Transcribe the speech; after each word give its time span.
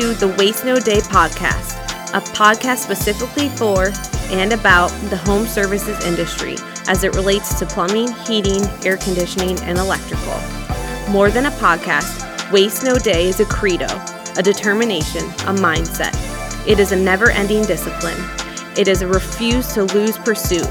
to 0.00 0.14
the 0.14 0.28
Waste 0.38 0.64
No 0.64 0.78
Day 0.78 0.98
podcast, 0.98 1.74
a 2.14 2.20
podcast 2.20 2.76
specifically 2.76 3.48
for 3.48 3.90
and 4.30 4.52
about 4.52 4.90
the 5.10 5.16
home 5.16 5.44
services 5.44 6.04
industry 6.04 6.54
as 6.86 7.02
it 7.02 7.16
relates 7.16 7.58
to 7.58 7.66
plumbing, 7.66 8.06
heating, 8.24 8.62
air 8.86 8.96
conditioning, 8.98 9.58
and 9.62 9.76
electrical. 9.76 10.40
More 11.10 11.32
than 11.32 11.46
a 11.46 11.50
podcast, 11.50 12.52
Waste 12.52 12.84
No 12.84 12.94
Day 12.94 13.26
is 13.26 13.40
a 13.40 13.44
credo, 13.46 13.88
a 14.36 14.42
determination, 14.42 15.24
a 15.24 15.54
mindset. 15.58 16.14
It 16.64 16.78
is 16.78 16.92
a 16.92 16.96
never 16.96 17.32
ending 17.32 17.64
discipline. 17.64 18.22
It 18.76 18.86
is 18.86 19.02
a 19.02 19.08
refuse 19.08 19.72
to 19.74 19.82
lose 19.82 20.16
pursuit. 20.16 20.68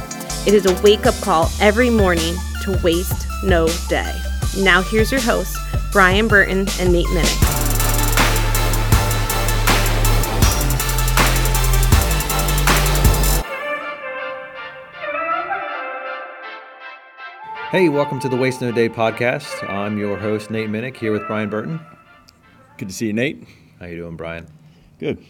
It 0.48 0.54
is 0.54 0.66
a 0.66 0.82
wake 0.82 1.06
up 1.06 1.16
call 1.16 1.52
every 1.60 1.90
morning 1.90 2.36
to 2.62 2.80
waste 2.82 3.28
no 3.44 3.68
day. 3.90 4.18
Now, 4.58 4.82
here's 4.82 5.12
your 5.12 5.22
hosts, 5.22 5.58
Brian 5.92 6.30
Burton 6.30 6.66
and 6.80 6.94
Nate 6.94 7.08
Minnick. 7.08 7.47
Hey, 17.78 17.90
welcome 17.90 18.20
to 18.22 18.28
the 18.28 18.36
Waste 18.36 18.60
No 18.60 18.72
Day 18.72 18.90
podcast. 18.90 19.70
I'm 19.70 20.00
your 20.00 20.18
host 20.18 20.50
Nate 20.50 20.68
Minnick 20.68 20.98
here 20.98 21.12
with 21.12 21.28
Brian 21.28 21.48
Burton. 21.48 21.80
Good 22.80 22.88
to 22.88 22.94
see 22.96 23.06
you, 23.06 23.14
Nate. 23.14 23.48
How 23.80 23.86
you 23.86 23.98
doing, 23.98 24.16
Brian? 24.16 24.48
Good. 24.98 25.24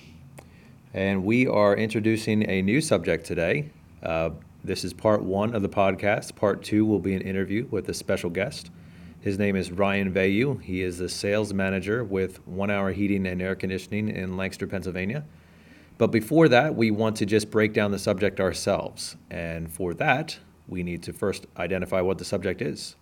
And 0.94 1.26
we 1.26 1.46
are 1.46 1.76
introducing 1.76 2.50
a 2.50 2.62
new 2.62 2.80
subject 2.80 3.26
today. 3.26 3.70
Uh, 4.02 4.30
this 4.64 4.86
is 4.86 4.94
part 4.94 5.24
one 5.24 5.54
of 5.54 5.62
the 5.62 5.68
podcast. 5.68 6.36
Part 6.36 6.64
two 6.64 6.86
will 6.86 7.00
be 7.00 7.14
an 7.16 7.22
interview 7.22 7.68
with 7.70 7.90
a 7.90 7.94
special 7.94 8.30
guest. 8.30 8.72
His 9.20 9.38
name 9.38 9.58
is 9.58 9.70
Ryan 9.70 10.14
Vayu. 10.14 10.62
He 10.62 10.84
is 10.84 11.00
the 11.00 11.10
sales 11.10 11.54
manager 11.54 12.02
with 12.02 12.48
One 12.48 12.72
Hour 12.72 12.94
Heating 12.94 13.28
and 13.28 13.42
Air 13.42 13.58
Conditioning 13.58 14.08
in 14.08 14.38
Lancaster, 14.38 14.68
Pennsylvania. 14.68 15.26
But 15.98 16.14
before 16.14 16.48
that, 16.48 16.76
we 16.76 16.92
want 16.92 17.18
to 17.18 17.26
just 17.26 17.52
break 17.52 17.74
down 17.74 17.92
the 17.92 18.00
subject 18.00 18.40
ourselves. 18.40 19.18
And 19.30 19.70
for 19.70 19.94
that, 19.96 20.40
we 20.68 20.84
need 20.84 21.04
to 21.04 21.14
first 21.14 21.46
identify 21.58 22.02
what 22.02 22.18
the 22.18 22.26
subject 22.26 22.62
is. 22.62 22.96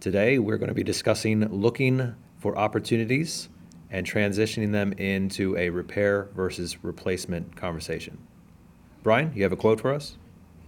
Today, 0.00 0.38
we're 0.38 0.56
going 0.56 0.68
to 0.68 0.74
be 0.74 0.82
discussing 0.82 1.46
looking 1.48 2.14
for 2.38 2.56
opportunities 2.56 3.48
and 3.90 4.06
transitioning 4.06 4.72
them 4.72 4.92
into 4.94 5.56
a 5.56 5.68
repair 5.68 6.28
versus 6.34 6.82
replacement 6.84 7.56
conversation. 7.56 8.16
Brian, 9.02 9.32
you 9.34 9.42
have 9.42 9.52
a 9.52 9.56
quote 9.56 9.80
for 9.80 9.92
us? 9.92 10.16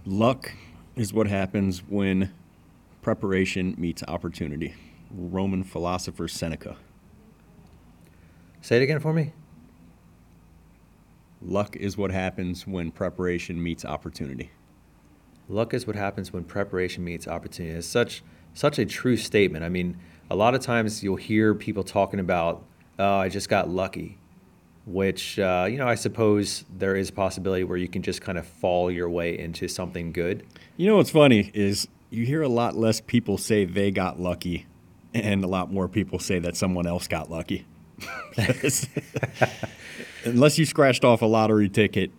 Luck 0.05 0.51
is 0.95 1.13
what 1.13 1.27
happens 1.27 1.79
when 1.87 2.33
preparation 3.01 3.75
meets 3.77 4.03
opportunity. 4.07 4.75
Roman 5.11 5.63
philosopher 5.63 6.27
Seneca. 6.27 6.77
Say 8.61 8.77
it 8.77 8.83
again 8.83 8.99
for 8.99 9.13
me. 9.13 9.33
Luck 11.41 11.75
is 11.75 11.97
what 11.97 12.11
happens 12.11 12.65
when 12.65 12.91
preparation 12.91 13.61
meets 13.61 13.83
opportunity. 13.83 14.51
Luck 15.49 15.73
is 15.73 15.85
what 15.85 15.95
happens 15.95 16.31
when 16.31 16.43
preparation 16.43 17.03
meets 17.03 17.27
opportunity. 17.27 17.75
It's 17.75 17.87
such 17.87 18.23
such 18.53 18.79
a 18.79 18.85
true 18.85 19.17
statement. 19.17 19.63
I 19.63 19.69
mean, 19.69 19.97
a 20.29 20.35
lot 20.35 20.55
of 20.55 20.61
times 20.61 21.03
you'll 21.03 21.15
hear 21.15 21.53
people 21.53 21.83
talking 21.83 22.19
about, 22.19 22.63
"Oh, 22.97 23.17
I 23.17 23.29
just 23.29 23.49
got 23.49 23.69
lucky," 23.69 24.17
which 24.85 25.39
uh, 25.39 25.67
you 25.69 25.77
know 25.77 25.87
I 25.87 25.95
suppose 25.95 26.65
there 26.75 26.95
is 26.95 27.09
a 27.09 27.13
possibility 27.13 27.63
where 27.63 27.77
you 27.77 27.87
can 27.87 28.01
just 28.01 28.21
kind 28.21 28.37
of 28.37 28.47
fall 28.47 28.89
your 28.89 29.09
way 29.09 29.37
into 29.37 29.67
something 29.67 30.11
good. 30.11 30.45
You 30.77 30.87
know 30.87 30.97
what's 30.97 31.11
funny 31.11 31.51
is 31.53 31.87
you 32.09 32.25
hear 32.25 32.41
a 32.41 32.49
lot 32.49 32.75
less 32.75 33.01
people 33.01 33.37
say 33.37 33.65
they 33.65 33.91
got 33.91 34.19
lucky, 34.19 34.65
and 35.13 35.43
a 35.43 35.47
lot 35.47 35.71
more 35.71 35.87
people 35.87 36.19
say 36.19 36.39
that 36.39 36.55
someone 36.55 36.87
else 36.87 37.07
got 37.07 37.29
lucky. 37.29 37.65
Unless 40.25 40.57
you 40.57 40.65
scratched 40.65 41.03
off 41.03 41.21
a 41.21 41.25
lottery 41.25 41.69
ticket, 41.69 42.11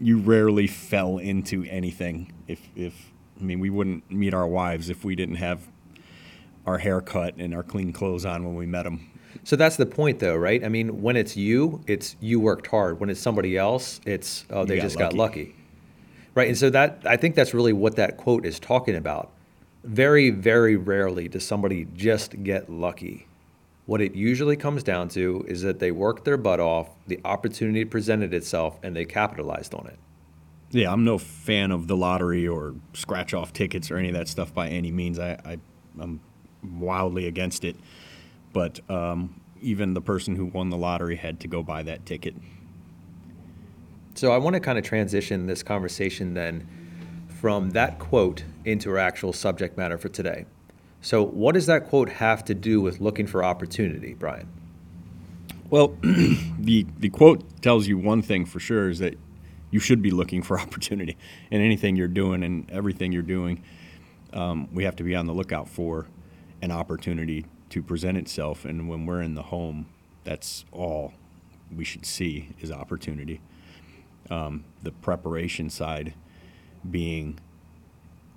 you 0.00 0.18
rarely 0.18 0.66
fell 0.66 1.18
into 1.18 1.64
anything. 1.64 2.32
If 2.46 2.60
if 2.74 3.12
I 3.40 3.44
mean, 3.44 3.60
we 3.60 3.70
wouldn't 3.70 4.10
meet 4.10 4.34
our 4.34 4.46
wives 4.46 4.90
if 4.90 5.04
we 5.04 5.14
didn't 5.14 5.36
have 5.36 5.60
our 6.66 6.78
hair 6.78 7.00
cut 7.00 7.36
and 7.36 7.54
our 7.54 7.62
clean 7.62 7.92
clothes 7.92 8.24
on 8.26 8.44
when 8.44 8.54
we 8.54 8.66
met 8.66 8.82
them. 8.82 9.10
So 9.44 9.56
that's 9.56 9.76
the 9.76 9.86
point, 9.86 10.18
though, 10.18 10.36
right? 10.36 10.62
I 10.64 10.68
mean, 10.68 11.00
when 11.02 11.16
it's 11.16 11.36
you, 11.36 11.82
it's 11.86 12.16
you 12.20 12.40
worked 12.40 12.66
hard. 12.66 13.00
When 13.00 13.08
it's 13.10 13.20
somebody 13.20 13.56
else, 13.56 14.00
it's 14.04 14.44
oh, 14.50 14.64
they 14.64 14.76
got 14.76 14.82
just 14.82 14.96
lucky. 14.96 15.04
got 15.04 15.14
lucky, 15.14 15.56
right? 16.34 16.48
And 16.48 16.58
so 16.58 16.70
that 16.70 17.02
I 17.06 17.16
think 17.16 17.34
that's 17.34 17.54
really 17.54 17.72
what 17.72 17.96
that 17.96 18.16
quote 18.16 18.44
is 18.44 18.58
talking 18.58 18.96
about. 18.96 19.30
Very, 19.84 20.30
very 20.30 20.76
rarely 20.76 21.28
does 21.28 21.46
somebody 21.46 21.86
just 21.94 22.42
get 22.42 22.68
lucky. 22.68 23.27
What 23.88 24.02
it 24.02 24.14
usually 24.14 24.56
comes 24.56 24.82
down 24.82 25.08
to 25.16 25.46
is 25.48 25.62
that 25.62 25.78
they 25.78 25.92
worked 25.92 26.26
their 26.26 26.36
butt 26.36 26.60
off, 26.60 26.90
the 27.06 27.18
opportunity 27.24 27.86
presented 27.86 28.34
itself, 28.34 28.78
and 28.82 28.94
they 28.94 29.06
capitalized 29.06 29.72
on 29.72 29.86
it. 29.86 29.98
Yeah, 30.72 30.92
I'm 30.92 31.04
no 31.04 31.16
fan 31.16 31.70
of 31.70 31.88
the 31.88 31.96
lottery 31.96 32.46
or 32.46 32.74
scratch 32.92 33.32
off 33.32 33.54
tickets 33.54 33.90
or 33.90 33.96
any 33.96 34.08
of 34.08 34.14
that 34.14 34.28
stuff 34.28 34.52
by 34.52 34.68
any 34.68 34.92
means. 34.92 35.18
I, 35.18 35.38
I 35.42 35.58
I'm 35.98 36.20
wildly 36.62 37.28
against 37.28 37.64
it. 37.64 37.76
But 38.52 38.78
um, 38.90 39.40
even 39.62 39.94
the 39.94 40.02
person 40.02 40.36
who 40.36 40.44
won 40.44 40.68
the 40.68 40.76
lottery 40.76 41.16
had 41.16 41.40
to 41.40 41.48
go 41.48 41.62
buy 41.62 41.82
that 41.84 42.04
ticket. 42.04 42.34
So 44.16 44.32
I 44.32 44.36
want 44.36 44.52
to 44.52 44.60
kind 44.60 44.76
of 44.76 44.84
transition 44.84 45.46
this 45.46 45.62
conversation 45.62 46.34
then 46.34 46.68
from 47.40 47.70
that 47.70 47.98
quote 47.98 48.44
into 48.66 48.90
our 48.90 48.98
actual 48.98 49.32
subject 49.32 49.78
matter 49.78 49.96
for 49.96 50.10
today. 50.10 50.44
So, 51.00 51.22
what 51.24 51.52
does 51.52 51.66
that 51.66 51.88
quote 51.88 52.08
have 52.08 52.44
to 52.46 52.54
do 52.54 52.80
with 52.80 53.00
looking 53.00 53.26
for 53.26 53.44
opportunity, 53.44 54.14
Brian? 54.14 54.48
Well, 55.70 55.96
the 56.02 56.86
the 56.98 57.08
quote 57.10 57.62
tells 57.62 57.86
you 57.86 57.98
one 57.98 58.22
thing 58.22 58.44
for 58.44 58.58
sure 58.58 58.88
is 58.88 58.98
that 58.98 59.14
you 59.70 59.80
should 59.80 60.02
be 60.02 60.10
looking 60.10 60.42
for 60.42 60.58
opportunity 60.60 61.16
in 61.50 61.60
anything 61.60 61.96
you're 61.96 62.08
doing 62.08 62.42
and 62.42 62.70
everything 62.70 63.12
you're 63.12 63.22
doing. 63.22 63.62
Um, 64.32 64.68
we 64.72 64.84
have 64.84 64.96
to 64.96 65.04
be 65.04 65.14
on 65.14 65.26
the 65.26 65.32
lookout 65.32 65.68
for 65.68 66.06
an 66.60 66.70
opportunity 66.70 67.46
to 67.70 67.82
present 67.82 68.16
itself, 68.16 68.64
and 68.64 68.88
when 68.88 69.06
we're 69.06 69.22
in 69.22 69.34
the 69.34 69.42
home, 69.42 69.86
that's 70.24 70.64
all 70.72 71.12
we 71.74 71.84
should 71.84 72.04
see 72.04 72.48
is 72.60 72.72
opportunity. 72.72 73.40
Um, 74.30 74.64
the 74.82 74.90
preparation 74.90 75.70
side 75.70 76.14
being 76.90 77.38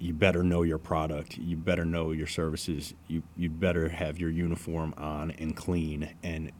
you 0.01 0.13
better 0.13 0.43
know 0.43 0.63
your 0.63 0.79
product, 0.79 1.37
you 1.37 1.55
better 1.55 1.85
know 1.85 2.11
your 2.11 2.27
services, 2.27 2.93
you 3.07 3.21
you 3.37 3.49
better 3.49 3.89
have 3.89 4.19
your 4.19 4.29
uniform 4.29 4.93
on 4.97 5.31
and 5.31 5.55
clean 5.55 6.13
and 6.23 6.51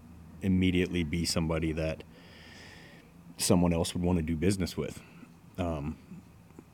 immediately 0.41 1.03
be 1.03 1.25
somebody 1.25 1.71
that 1.71 2.03
someone 3.37 3.73
else 3.73 3.93
would 3.93 4.03
want 4.03 4.17
to 4.17 4.23
do 4.23 4.35
business 4.35 4.77
with. 4.77 5.01
Um, 5.57 5.97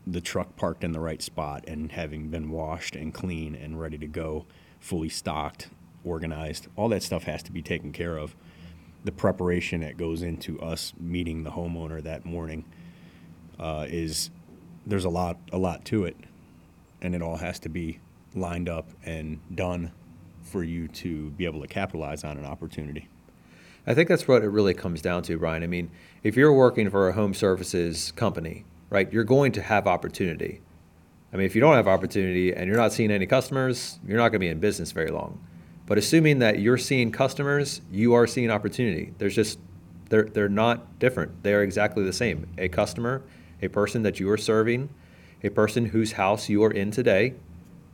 the 0.06 0.22
truck 0.22 0.56
parked 0.56 0.84
in 0.84 0.92
the 0.92 1.00
right 1.00 1.22
spot 1.22 1.66
and 1.68 1.92
having 1.92 2.30
been 2.30 2.50
washed 2.50 2.96
and 2.96 3.14
clean 3.14 3.56
and 3.56 3.80
ready 3.80 3.98
to 3.98 4.08
go, 4.08 4.46
fully 4.80 5.10
stocked, 5.10 5.70
organized, 6.04 6.68
all 6.76 6.90
that 6.90 7.04
stuff 7.04 7.24
has 7.24 7.44
to 7.44 7.52
be 7.52 7.62
taken 7.62 7.92
care 7.92 8.18
of. 8.18 8.36
The 9.04 9.12
preparation 9.12 9.82
that 9.82 9.98
goes 9.98 10.22
into 10.22 10.60
us 10.62 10.94
meeting 11.00 11.44
the 11.44 11.52
homeowner 11.52 12.02
that 12.04 12.26
morning 12.26 12.66
uh, 13.60 13.86
is 13.90 14.30
there's 14.86 15.06
a 15.06 15.10
lot 15.10 15.38
a 15.52 15.58
lot 15.58 15.84
to 15.86 16.06
it, 16.06 16.16
and 17.02 17.16
it 17.16 17.22
all 17.22 17.38
has 17.38 17.60
to 17.60 17.70
be 17.70 18.00
lined 18.36 18.70
up 18.70 18.90
and 19.04 19.40
done 19.56 19.92
for 20.42 20.64
you 20.64 20.88
to 20.88 21.30
be 21.32 21.46
able 21.46 21.62
to 21.62 21.68
capitalize 21.68 22.24
on 22.24 22.38
an 22.38 22.46
opportunity. 22.46 23.08
I 23.86 23.94
think 23.94 24.10
that's 24.10 24.28
what 24.28 24.44
it 24.44 24.50
really 24.50 24.74
comes 24.74 25.02
down 25.02 25.24
to, 25.24 25.38
Brian. 25.38 25.64
I 25.64 25.68
mean, 25.68 25.90
if 26.24 26.36
you're 26.36 26.54
working 26.54 26.90
for 26.90 27.08
a 27.08 27.14
home 27.14 27.34
services 27.34 28.12
company, 28.12 28.66
right, 28.90 29.12
you're 29.12 29.24
going 29.24 29.54
to 29.54 29.62
have 29.62 29.88
opportunity. 29.88 30.62
I 31.32 31.38
mean, 31.38 31.46
if 31.46 31.56
you 31.56 31.62
don't 31.62 31.76
have 31.76 31.88
opportunity 31.88 32.54
and 32.54 32.68
you're 32.68 32.78
not 32.78 32.94
seeing 32.94 33.12
any 33.12 33.26
customers, 33.26 34.00
you're 34.06 34.18
not 34.18 34.30
going 34.30 34.40
to 34.40 34.46
be 34.46 34.50
in 34.50 34.60
business 34.60 34.92
very 34.92 35.10
long. 35.10 35.40
But 35.86 35.98
assuming 35.98 36.40
that 36.40 36.60
you're 36.60 36.78
seeing 36.78 37.12
customers, 37.12 37.82
you 37.92 38.14
are 38.14 38.28
seeing 38.28 38.52
opportunity. 38.52 39.14
There's 39.18 39.36
just 39.36 39.60
they're 40.10 40.26
they're 40.26 40.50
not 40.50 41.00
different. 41.00 41.44
They 41.44 41.54
are 41.54 41.64
exactly 41.64 42.04
the 42.04 42.14
same. 42.14 42.48
A 42.58 42.68
customer, 42.68 43.24
a 43.62 43.70
person 43.70 44.04
that 44.04 44.20
you 44.20 44.30
are 44.30 44.38
serving, 44.38 44.90
a 45.44 45.50
person 45.50 45.86
whose 45.86 46.14
house 46.14 46.50
you 46.50 46.64
are 46.64 46.72
in 46.72 46.92
today, 46.92 47.36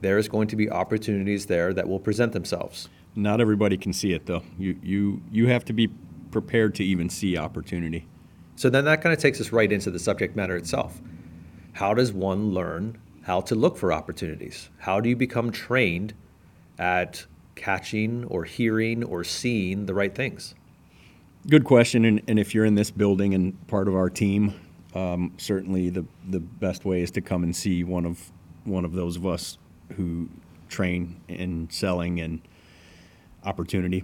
there 0.02 0.18
is 0.18 0.28
going 0.28 0.48
to 0.50 0.56
be 0.56 0.70
opportunities 0.70 1.46
there 1.46 1.74
that 1.74 1.88
will 1.88 2.00
present 2.00 2.34
themselves. 2.34 2.90
Not 3.16 3.42
everybody 3.42 3.78
can 3.78 3.94
see 3.94 4.14
it 4.14 4.26
though. 4.26 4.44
You 4.58 4.78
you 4.82 5.22
you 5.32 5.48
have 5.48 5.66
to 5.66 5.74
be 5.74 5.90
prepared 6.32 6.76
to 6.76 6.84
even 6.84 7.10
see 7.10 7.38
opportunity. 7.38 8.08
So 8.56 8.70
then 8.70 8.86
that 8.86 9.02
kind 9.02 9.14
of 9.14 9.20
takes 9.20 9.40
us 9.40 9.52
right 9.52 9.72
into 9.72 9.92
the 9.92 10.00
subject 10.00 10.36
matter 10.36 10.56
itself. 10.56 11.00
How 11.74 11.94
does 11.94 12.12
one 12.12 12.52
learn 12.52 12.98
how 13.24 13.42
to 13.42 13.56
look 13.56 13.78
for 13.78 13.94
opportunities? 13.94 14.70
How 14.80 15.00
do 15.00 15.10
you 15.10 15.16
become 15.16 15.52
trained 15.52 16.14
at 16.78 17.26
catching 17.56 18.26
or 18.26 18.44
hearing 18.44 19.04
or 19.04 19.24
seeing 19.24 19.86
the 19.86 19.94
right 19.94 20.14
things? 20.14 20.56
Good 21.48 21.64
question. 21.66 22.06
And, 22.06 22.22
and 22.28 22.40
if 22.40 22.54
you're 22.54 22.66
in 22.66 22.76
this 22.76 22.92
building 22.92 23.34
and 23.34 23.68
part 23.68 23.88
of 23.88 23.96
our 23.96 24.10
team, 24.10 24.54
um, 24.96 25.34
certainly 25.38 25.90
the 25.90 26.06
the 26.28 26.40
best 26.40 26.86
way 26.86 27.02
is 27.02 27.12
to 27.12 27.22
come 27.22 27.44
and 27.44 27.56
see 27.56 27.84
one 27.84 28.06
of 28.06 28.32
one 28.64 28.86
of 28.86 28.94
those 28.94 29.16
of 29.18 29.26
us 29.26 29.58
who 29.96 30.30
train 30.70 31.22
in 31.28 31.70
selling 31.70 32.20
and 32.20 32.42
opportunity. 33.44 34.04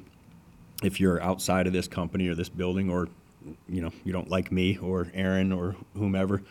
if 0.84 1.00
you're 1.00 1.22
outside 1.22 1.68
of 1.68 1.74
this 1.74 1.88
company 1.88 2.28
or 2.28 2.36
this 2.36 2.50
building, 2.50 2.90
or 2.90 3.10
you 3.68 3.82
know 3.82 3.92
you 4.04 4.14
don't 4.14 4.30
like 4.30 4.52
me 4.52 4.78
or 4.78 5.12
Aaron 5.14 5.52
or 5.52 5.76
whomever, 5.96 6.42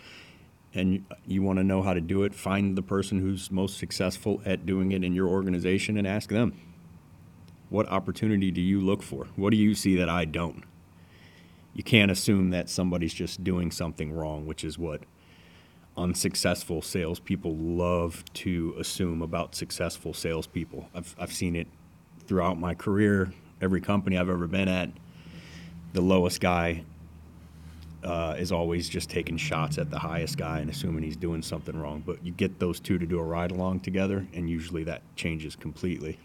and 0.75 0.95
you, 0.95 1.05
you 1.27 1.43
want 1.43 1.59
to 1.59 1.65
know 1.65 1.83
how 1.83 1.95
to 1.95 2.01
do 2.01 2.23
it, 2.25 2.35
find 2.35 2.77
the 2.77 2.83
person 2.83 3.21
who's 3.21 3.51
most 3.51 3.79
successful 3.79 4.43
at 4.45 4.67
doing 4.67 4.93
it 4.93 5.05
in 5.05 5.15
your 5.15 5.29
organization 5.29 5.97
and 5.97 6.07
ask 6.07 6.31
them. 6.31 6.59
What 7.71 7.89
opportunity 7.89 8.51
do 8.51 8.63
you 8.63 8.81
look 8.81 9.03
for? 9.03 9.27
What 9.37 9.51
do 9.51 9.57
you 9.57 9.75
see 9.75 9.97
that 9.97 10.09
I 10.09 10.25
don't? 10.25 10.65
You 11.79 11.85
can't 11.85 12.11
assume 12.11 12.51
that 12.51 12.69
somebody's 12.69 13.15
just 13.15 13.45
doing 13.45 13.71
something 13.71 14.13
wrong, 14.13 14.47
which 14.47 14.65
is 14.65 14.81
what 14.81 15.03
unsuccessful 15.97 16.83
salespeople 16.83 17.55
love 17.55 18.25
to 18.35 18.75
assume 18.81 19.23
about 19.23 19.55
successful 19.55 20.13
salespeople. 20.13 20.89
I've, 20.93 21.15
I've 21.21 21.33
seen 21.33 21.55
it 21.55 21.69
throughout 22.27 22.59
my 22.59 22.75
career, 22.75 23.33
every 23.63 23.81
company 23.81 24.19
I've 24.19 24.29
ever 24.29 24.49
been 24.49 24.67
at. 24.67 24.91
The 25.93 26.01
lowest 26.01 26.41
guy 26.41 26.83
uh, 28.03 28.35
is 28.37 28.51
always 28.51 28.89
just 28.89 29.09
taking 29.09 29.37
shots 29.37 29.79
at 29.79 29.89
the 29.89 30.01
highest 30.01 30.37
guy 30.37 30.59
and 30.59 30.69
assuming 30.69 31.05
he's 31.05 31.17
doing 31.17 31.43
something 31.43 31.79
wrong. 31.79 32.03
But 32.05 32.27
you 32.27 32.33
get 32.33 32.59
those 32.59 32.81
two 32.81 32.99
to 32.99 33.07
do 33.07 33.21
a 33.21 33.25
ride 33.25 33.53
along 33.53 33.81
together, 33.81 34.27
and 34.35 34.51
usually 34.51 34.83
that 34.83 35.03
changes 35.15 35.55
completely. 35.55 36.19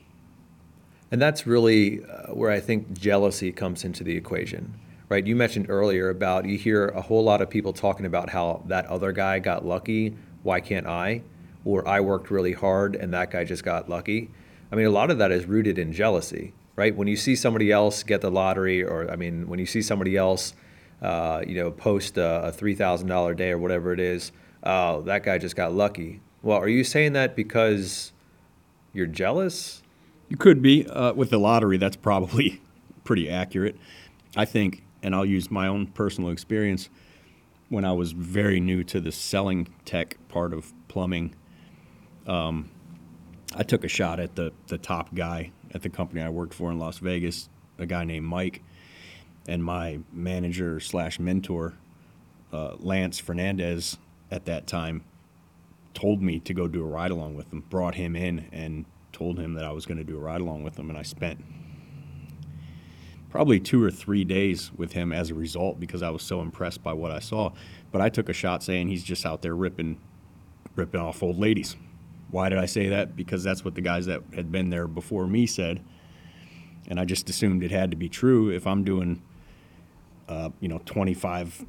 And 1.12 1.22
that's 1.22 1.46
really 1.46 2.04
uh, 2.04 2.34
where 2.34 2.50
I 2.50 2.60
think 2.60 2.98
jealousy 2.98 3.52
comes 3.52 3.84
into 3.84 4.04
the 4.04 4.18
equation, 4.18 4.74
right? 5.14 5.28
You 5.28 5.36
mentioned 5.36 5.68
earlier 5.70 6.10
about 6.10 6.46
you 6.46 6.58
hear 6.58 6.88
a 6.88 7.02
whole 7.02 7.24
lot 7.24 7.40
of 7.40 7.48
people 7.48 7.72
talking 7.72 8.08
about 8.08 8.32
how 8.32 8.64
that 8.66 8.88
other 8.88 9.12
guy 9.12 9.38
got 9.38 9.64
lucky. 9.64 10.16
Why 10.42 10.60
can't 10.60 10.88
I? 10.88 11.22
Or 11.66 11.88
I 11.88 12.00
worked 12.00 12.32
really 12.32 12.54
hard 12.54 12.96
and 12.96 13.14
that 13.14 13.30
guy 13.30 13.44
just 13.44 13.64
got 13.64 13.88
lucky. 13.88 14.32
I 14.72 14.76
mean, 14.76 14.88
a 14.88 14.90
lot 14.90 15.12
of 15.12 15.20
that 15.20 15.32
is 15.32 15.46
rooted 15.46 15.78
in 15.78 15.94
jealousy, 15.94 16.56
right? 16.76 16.96
When 16.96 17.08
you 17.08 17.16
see 17.16 17.36
somebody 17.36 17.72
else 17.72 18.02
get 18.02 18.22
the 18.22 18.32
lottery, 18.32 18.84
or 18.84 19.08
I 19.12 19.16
mean, 19.16 19.48
when 19.48 19.60
you 19.60 19.68
see 19.68 19.84
somebody 19.84 20.18
else, 20.18 20.56
uh, 21.00 21.44
you 21.46 21.54
know, 21.54 21.70
post 21.70 22.18
a, 22.18 22.46
a 22.46 22.52
three 22.52 22.74
thousand 22.74 23.08
dollar 23.08 23.36
day 23.36 23.52
or 23.52 23.60
whatever 23.60 23.94
it 23.94 24.00
is, 24.00 24.32
oh, 24.64 25.04
that 25.04 25.22
guy 25.22 25.38
just 25.38 25.56
got 25.56 25.74
lucky. 25.74 26.22
Well, 26.42 26.58
are 26.58 26.68
you 26.68 26.84
saying 26.84 27.14
that 27.14 27.36
because 27.36 28.14
you're 28.94 29.06
jealous? 29.06 29.84
You 30.28 30.38
could 30.38 30.64
be. 30.64 30.88
Uh, 30.88 31.14
with 31.14 31.30
the 31.30 31.38
lottery, 31.38 31.78
that's 31.78 31.98
probably 31.98 32.64
pretty 33.04 33.30
accurate. 33.30 33.76
I 34.36 34.46
think, 34.46 34.84
and 35.04 35.14
I'll 35.14 35.26
use 35.26 35.52
my 35.52 35.68
own 35.68 35.88
personal 35.88 36.32
experience. 36.32 36.90
When 37.70 37.86
I 37.86 37.92
was 37.92 38.14
very 38.14 38.60
new 38.60 38.84
to 38.86 39.00
the 39.00 39.12
selling 39.12 39.68
tech 39.86 40.18
part 40.30 40.54
of 40.54 40.74
plumbing, 40.88 41.36
um, 42.26 42.72
I 43.56 43.64
took 43.64 43.84
a 43.84 43.88
shot 43.88 44.20
at 44.20 44.36
the, 44.36 44.54
the 44.68 44.78
top 44.78 45.14
guy 45.14 45.52
at 45.74 45.82
the 45.82 45.90
company 45.90 46.22
I 46.22 46.30
worked 46.30 46.54
for 46.54 46.72
in 46.72 46.80
Las 46.80 47.00
Vegas, 47.00 47.50
a 47.78 47.86
guy 47.86 48.06
named 48.06 48.26
Mike. 48.26 48.64
And 49.48 49.64
my 49.64 50.00
manager 50.12 50.80
slash 50.80 51.20
mentor, 51.20 51.74
uh, 52.52 52.76
Lance 52.80 53.20
Fernandez, 53.20 53.98
at 54.32 54.46
that 54.46 54.68
time, 54.68 55.04
told 55.94 56.22
me 56.22 56.40
to 56.40 56.54
go 56.54 56.68
do 56.68 56.82
a 56.82 56.88
ride 56.88 57.12
along 57.12 57.36
with 57.36 57.52
him, 57.52 57.64
brought 57.70 57.96
him 57.96 58.16
in, 58.16 58.48
and 58.52 58.86
told 59.12 59.38
him 59.38 59.54
that 59.54 59.66
I 59.66 59.72
was 59.72 59.86
going 59.86 59.98
to 59.98 60.04
do 60.04 60.16
a 60.16 60.20
ride 60.20 60.42
along 60.42 60.64
with 60.64 60.80
him, 60.80 60.90
and 60.90 60.98
I 60.98 61.04
spent 61.04 61.44
probably 63.34 63.60
two 63.60 63.84
or 63.84 63.90
three 63.90 64.24
days 64.24 64.72
with 64.78 64.94
him 64.94 65.12
as 65.12 65.32
a 65.32 65.34
result 65.34 65.80
because 65.80 66.04
I 66.04 66.12
was 66.12 66.22
so 66.22 66.40
impressed 66.40 66.84
by 66.84 66.94
what 66.94 67.10
I 67.10 67.18
saw. 67.18 67.52
But 67.92 68.00
I 68.00 68.08
took 68.08 68.30
a 68.30 68.34
shot 68.34 68.62
saying 68.62 68.90
he's 68.90 69.04
just 69.04 69.26
out 69.26 69.42
there 69.42 69.56
ripping, 69.56 70.00
ripping 70.76 71.02
off 71.02 71.24
old 71.24 71.40
ladies. 71.40 71.76
Why 72.30 72.50
did 72.50 72.60
I 72.60 72.68
say 72.68 72.90
that? 72.90 73.16
Because 73.16 73.44
that's 73.44 73.66
what 73.66 73.74
the 73.74 73.82
guys 73.82 74.06
that 74.06 74.22
had 74.36 74.52
been 74.52 74.70
there 74.70 74.88
before 74.88 75.26
me 75.26 75.48
said, 75.48 75.82
and 76.88 77.00
I 77.00 77.06
just 77.06 77.28
assumed 77.28 77.64
it 77.64 77.72
had 77.72 77.90
to 77.90 77.98
be 77.98 78.08
true. 78.08 78.52
If 78.52 78.68
I'm 78.68 78.84
doing, 78.84 79.24
uh, 80.30 80.52
you 80.60 80.68
know, 80.68 80.80
twenty 80.86 81.16
five 81.16 81.66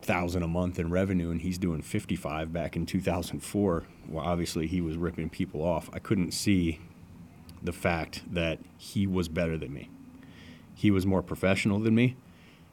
thousand 0.00 0.44
a 0.44 0.48
month 0.48 0.78
in 0.78 0.90
revenue 0.90 1.30
and 1.30 1.40
he's 1.40 1.56
doing 1.56 1.80
55 1.80 2.52
back 2.52 2.76
in 2.76 2.84
2004 2.84 3.84
well 4.06 4.22
obviously 4.22 4.66
he 4.66 4.82
was 4.82 4.98
ripping 4.98 5.30
people 5.30 5.62
off 5.62 5.88
i 5.94 5.98
couldn't 5.98 6.32
see 6.32 6.78
the 7.62 7.72
fact 7.72 8.22
that 8.30 8.58
he 8.76 9.06
was 9.06 9.28
better 9.28 9.56
than 9.56 9.72
me 9.72 9.88
he 10.74 10.90
was 10.90 11.06
more 11.06 11.22
professional 11.22 11.78
than 11.78 11.94
me. 11.94 12.16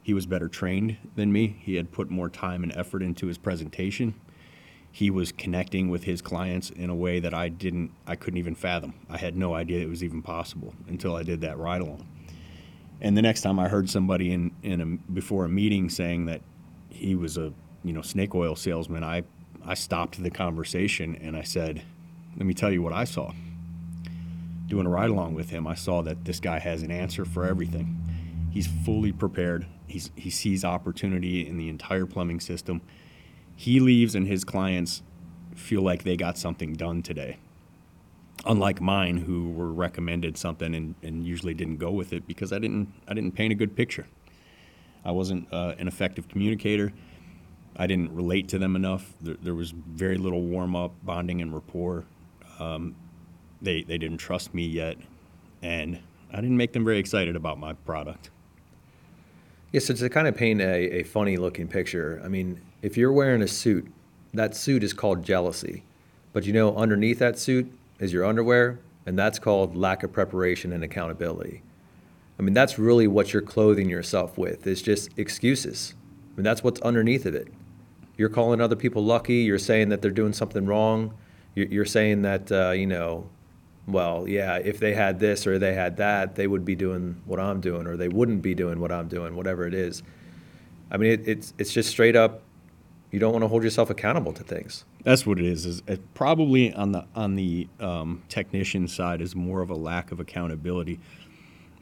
He 0.04 0.14
was 0.14 0.26
better 0.26 0.48
trained 0.48 0.98
than 1.16 1.32
me. 1.32 1.58
He 1.62 1.76
had 1.76 1.92
put 1.92 2.10
more 2.10 2.30
time 2.30 2.64
and 2.64 2.76
effort 2.76 3.04
into 3.04 3.28
his 3.28 3.38
presentation. 3.38 4.16
He 4.92 5.10
was 5.10 5.32
connecting 5.32 5.90
with 5.90 6.04
his 6.04 6.22
clients 6.22 6.70
in 6.70 6.90
a 6.90 6.96
way 6.96 7.20
that 7.20 7.34
i 7.34 7.48
didn't 7.48 7.92
i 8.06 8.16
couldn't 8.16 8.40
even 8.40 8.56
fathom. 8.56 8.94
I 9.10 9.18
had 9.18 9.38
no 9.38 9.54
idea 9.54 9.80
it 9.80 9.90
was 9.90 10.04
even 10.04 10.22
possible 10.22 10.74
until 10.88 11.16
i 11.16 11.24
did 11.24 11.42
that 11.42 11.58
ride 11.58 11.82
along 11.82 12.06
and 13.00 13.16
the 13.16 13.22
next 13.22 13.42
time 13.42 13.58
i 13.58 13.70
heard 13.70 13.90
somebody 13.90 14.34
in, 14.34 14.52
in 14.64 14.82
a, 14.82 14.86
before 15.14 15.46
a 15.46 15.50
meeting 15.50 15.90
saying 15.90 16.26
that 16.26 16.42
he 16.90 17.16
was 17.16 17.38
a 17.38 17.54
you 17.84 17.94
know 17.94 18.02
snake 18.02 18.36
oil 18.36 18.56
salesman, 18.56 19.04
I 19.04 19.24
I 19.66 19.74
stopped 19.74 20.22
the 20.22 20.30
conversation 20.30 21.16
and 21.16 21.36
I 21.36 21.44
said, 21.44 21.84
"Let 22.38 22.46
me 22.46 22.54
tell 22.54 22.72
you 22.72 22.82
what 22.82 22.94
I 22.94 23.04
saw." 23.06 23.34
Doing 24.68 24.86
a 24.86 24.90
ride 24.90 25.10
along 25.10 25.34
with 25.34 25.50
him, 25.50 25.68
I 25.68 25.76
saw 25.76 26.02
that 26.04 26.26
this 26.26 26.40
guy 26.40 26.60
has 26.60 26.82
an 26.82 26.92
answer 26.92 27.26
for 27.26 27.46
everything. 27.46 28.02
He's 28.52 28.68
fully 28.68 29.12
prepared. 29.12 29.66
He's 29.88 30.12
he 30.16 30.30
sees 30.30 30.64
opportunity 30.64 31.46
in 31.46 31.58
the 31.58 31.70
entire 31.70 32.06
plumbing 32.06 32.40
system. 32.40 32.82
He 33.56 33.80
leaves 33.80 34.16
and 34.16 34.28
his 34.28 34.44
clients 34.44 35.04
feel 35.56 35.82
like 35.82 36.04
they 36.04 36.16
got 36.16 36.38
something 36.38 36.74
done 36.74 37.02
today. 37.02 37.38
Unlike 38.46 38.82
mine, 38.82 39.18
who 39.18 39.52
were 39.52 39.72
recommended 39.72 40.38
something 40.38 40.74
and, 40.74 40.96
and 41.04 41.26
usually 41.26 41.54
didn't 41.54 41.78
go 41.78 41.92
with 41.92 42.12
it 42.14 42.26
because 42.26 42.52
I 42.52 42.60
didn't 42.60 42.92
I 43.08 43.14
didn't 43.14 43.34
paint 43.34 43.52
a 43.52 43.56
good 43.56 43.76
picture. 43.76 44.08
I 45.04 45.12
wasn't 45.12 45.52
uh, 45.52 45.76
an 45.80 45.88
effective 45.88 46.28
communicator. 46.28 46.94
I 47.76 47.88
didn't 47.88 48.14
relate 48.14 48.50
to 48.50 48.60
them 48.60 48.76
enough. 48.76 49.14
There, 49.22 49.38
there 49.42 49.56
was 49.56 49.72
very 49.72 50.18
little 50.18 50.42
warm 50.42 50.76
up, 50.76 50.94
bonding, 51.04 51.42
and 51.42 51.54
rapport. 51.54 52.06
Um, 52.60 52.96
they, 53.62 53.84
they 53.84 53.98
didn't 53.98 54.18
trust 54.18 54.54
me 54.54 54.66
yet, 54.66 54.98
and 55.62 56.00
I 56.32 56.38
didn't 56.38 56.58
make 56.58 56.74
them 56.74 56.84
very 56.84 57.00
excited 57.00 57.36
about 57.36 57.60
my 57.60 57.74
product. 57.74 58.30
Yeah, 59.72 59.80
so 59.80 59.94
to 59.94 60.10
kind 60.10 60.28
of 60.28 60.36
paint 60.36 60.62
a, 60.62 61.00
a 61.00 61.04
funny 61.04 61.38
looking 61.38 61.68
picture, 61.68 62.22
I 62.24 62.28
mean, 62.28 62.60
if 62.82 62.98
you're 62.98 63.14
wearing 63.14 63.42
a 63.42 63.48
suit, 63.48 63.88
that 64.34 64.56
suit 64.56 64.84
is 64.84 64.94
called 64.94 65.24
jealousy. 65.24 65.84
But 66.34 66.46
you 66.46 66.54
know, 66.54 66.76
underneath 66.76 67.20
that 67.20 67.38
suit 67.38 67.72
is 68.00 68.12
your 68.12 68.26
underwear, 68.26 68.80
and 69.06 69.18
that's 69.18 69.40
called 69.40 69.76
lack 69.76 70.04
of 70.04 70.12
preparation 70.12 70.74
and 70.74 70.84
accountability. 70.84 71.62
I 72.40 72.44
mean, 72.44 72.54
that's 72.54 72.80
really 72.80 73.08
what 73.08 73.34
you're 73.34 73.42
clothing 73.42 73.90
yourself 73.90 74.38
with. 74.38 74.66
It's 74.66 74.82
just 74.82 75.10
excuses. 75.18 75.94
I 76.34 76.38
mean, 76.38 76.44
that's 76.44 76.64
what's 76.64 76.82
underneath 76.82 77.26
of 77.26 77.36
it. 77.36 77.50
You're 78.18 78.30
calling 78.30 78.62
other 78.62 78.76
people 78.76 79.04
lucky. 79.04 79.36
You're 79.36 79.60
saying 79.60 79.90
that 79.90 80.02
they're 80.02 80.12
doing 80.12 80.34
something 80.34 80.66
wrong. 80.66 81.14
You're 81.56 81.86
saying 81.86 82.22
that, 82.22 82.52
uh, 82.52 82.72
you 82.72 82.88
know, 82.88 83.30
well, 83.92 84.28
yeah, 84.28 84.56
if 84.58 84.80
they 84.80 84.94
had 84.94 85.20
this 85.20 85.46
or 85.48 85.60
they 85.60 85.74
had 85.74 85.98
that, 85.98 86.36
they 86.36 86.48
would 86.48 86.66
be 86.66 86.76
doing 86.76 87.22
what 87.26 87.40
I'm 87.40 87.62
doing, 87.62 87.88
or 87.88 87.98
they 87.98 88.10
wouldn't 88.10 88.42
be 88.42 88.56
doing 88.56 88.80
what 88.80 88.92
I'm 88.92 89.08
doing, 89.08 89.36
whatever 89.36 89.66
it 89.66 89.74
is. 89.74 90.04
I 90.90 90.98
mean, 90.98 91.12
it, 91.12 91.28
it's 91.28 91.54
it's 91.58 91.74
just 91.74 91.90
straight 91.90 92.16
up. 92.16 92.42
You 93.12 93.20
don't 93.20 93.34
want 93.34 93.44
to 93.44 93.48
hold 93.50 93.64
yourself 93.64 93.90
accountable 93.90 94.32
to 94.34 94.44
things. 94.44 94.86
That's 95.04 95.26
what 95.26 95.40
it 95.40 95.46
is. 95.46 95.66
Is 95.66 95.84
it 95.88 96.14
probably 96.14 96.74
on 96.74 96.92
the 96.92 97.06
on 97.16 97.36
the 97.36 97.68
um, 97.80 98.24
technician 98.30 98.88
side 98.88 99.22
is 99.22 99.36
more 99.36 99.62
of 99.62 99.70
a 99.70 99.76
lack 99.76 100.12
of 100.12 100.20
accountability 100.20 101.00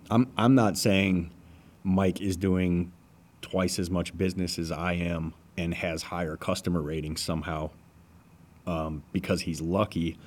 I'm 0.09 0.27
I'm 0.37 0.55
not 0.55 0.77
saying 0.77 1.31
Mike 1.83 2.21
is 2.21 2.35
doing 2.35 2.91
twice 3.41 3.79
as 3.79 3.89
much 3.89 4.17
business 4.17 4.57
as 4.57 4.71
I 4.71 4.93
am 4.93 5.33
and 5.57 5.73
has 5.73 6.03
higher 6.03 6.35
customer 6.35 6.81
ratings 6.81 7.21
somehow 7.21 7.69
um, 8.65 9.03
because 9.11 9.41
he's 9.41 9.61
lucky. 9.61 10.17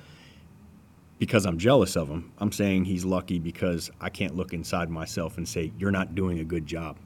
Because 1.23 1.45
I'm 1.45 1.57
jealous 1.57 1.95
of 1.95 2.09
him. 2.09 2.33
I'm 2.37 2.51
saying 2.51 2.83
he's 2.83 3.05
lucky 3.05 3.39
because 3.39 3.89
I 4.01 4.09
can't 4.09 4.35
look 4.35 4.51
inside 4.51 4.89
myself 4.89 5.37
and 5.37 5.47
say 5.47 5.71
you're 5.79 5.89
not 5.89 6.15
doing 6.15 6.39
a 6.39 6.43
good 6.43 6.65
job. 6.65 6.97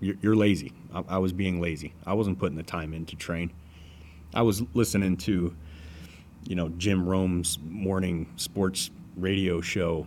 You're, 0.00 0.16
you're 0.20 0.34
lazy. 0.34 0.72
I, 0.92 1.04
I 1.06 1.18
was 1.18 1.32
being 1.32 1.60
lazy. 1.60 1.94
I 2.04 2.14
wasn't 2.14 2.40
putting 2.40 2.56
the 2.56 2.64
time 2.64 2.92
in 2.92 3.06
to 3.06 3.14
train. 3.14 3.52
I 4.34 4.42
was 4.42 4.64
listening 4.74 5.16
to, 5.18 5.54
you 6.48 6.56
know, 6.56 6.68
Jim 6.70 7.08
Rome's 7.08 7.60
morning 7.62 8.28
sports 8.34 8.90
radio 9.16 9.60
show 9.60 10.04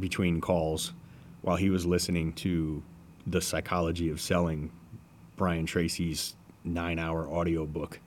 between 0.00 0.40
calls 0.40 0.94
while 1.42 1.54
he 1.56 1.70
was 1.70 1.86
listening 1.86 2.32
to 2.32 2.82
the 3.24 3.40
psychology 3.40 4.10
of 4.10 4.20
selling 4.20 4.72
Brian 5.36 5.64
Tracy's 5.64 6.34
nine 6.64 6.98
hour 6.98 7.28
audiobook. 7.28 8.00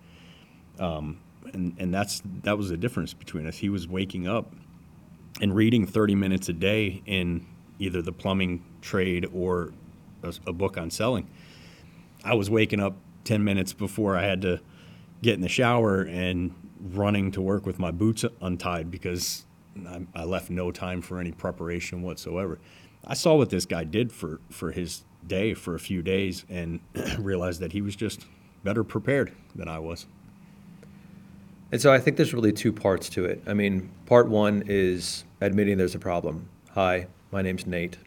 Um, 0.77 1.21
and, 1.54 1.75
and 1.77 1.94
that's 1.94 2.22
that 2.44 2.58
was 2.58 2.70
the 2.70 2.77
difference 2.77 3.13
between 3.13 3.48
us. 3.48 3.58
He 3.58 3.70
was 3.70 3.88
waking 3.88 4.27
up 4.27 4.54
and 5.42 5.56
reading 5.56 5.86
30 5.86 6.16
minutes 6.16 6.50
a 6.50 6.54
day 6.54 7.01
in 7.06 7.46
either 7.80 8.01
the 8.01 8.12
plumbing 8.12 8.63
trade 8.82 9.27
or 9.34 9.74
a, 10.24 10.34
a 10.48 10.54
book 10.54 10.77
on 10.77 10.89
selling. 10.89 11.30
I 12.24 12.34
was 12.34 12.50
waking 12.50 12.80
up 12.80 12.98
10 13.25 13.44
minutes 13.44 13.74
before 13.74 14.18
I 14.18 14.24
had 14.24 14.42
to 14.42 14.60
get 15.22 15.36
in 15.36 15.42
the 15.42 15.50
shower 15.50 16.01
and 16.01 16.54
running 16.80 17.32
to 17.32 17.42
work 17.42 17.66
with 17.66 17.80
my 17.80 17.92
boots 17.92 18.25
untied 18.42 18.89
because 18.89 19.46
I, 19.88 20.01
I 20.16 20.24
left 20.24 20.50
no 20.50 20.72
time 20.72 21.01
for 21.01 21.20
any 21.20 21.32
preparation 21.32 22.01
whatsoever 22.01 22.60
I 23.10 23.13
saw 23.13 23.36
what 23.36 23.50
this 23.50 23.66
guy 23.66 23.86
did 23.86 24.12
for 24.12 24.42
for 24.50 24.72
his 24.72 25.04
day 25.25 25.54
for 25.54 25.75
a 25.75 25.80
few 25.80 26.01
days 26.01 26.46
and 26.50 26.82
realized 27.20 27.62
that 27.62 27.72
he 27.72 27.82
was 27.82 27.96
just 27.96 28.25
better 28.63 28.84
prepared 28.84 29.34
than 29.56 29.70
I 29.70 29.80
was. 29.80 30.06
And 31.71 31.81
so 31.81 31.91
I 31.91 32.00
think 32.00 32.17
there's 32.17 32.33
really 32.33 32.53
two 32.53 32.71
parts 32.71 33.09
to 33.09 33.25
it. 33.25 33.43
I 33.45 33.53
mean, 33.53 33.89
part 34.05 34.29
one 34.29 34.63
is 34.67 35.25
admitting 35.41 35.77
there's 35.77 35.95
a 35.95 36.00
problem. 36.00 36.47
Hi, 36.71 37.07
my 37.31 37.41
name's 37.41 37.67
Nate. 37.67 37.97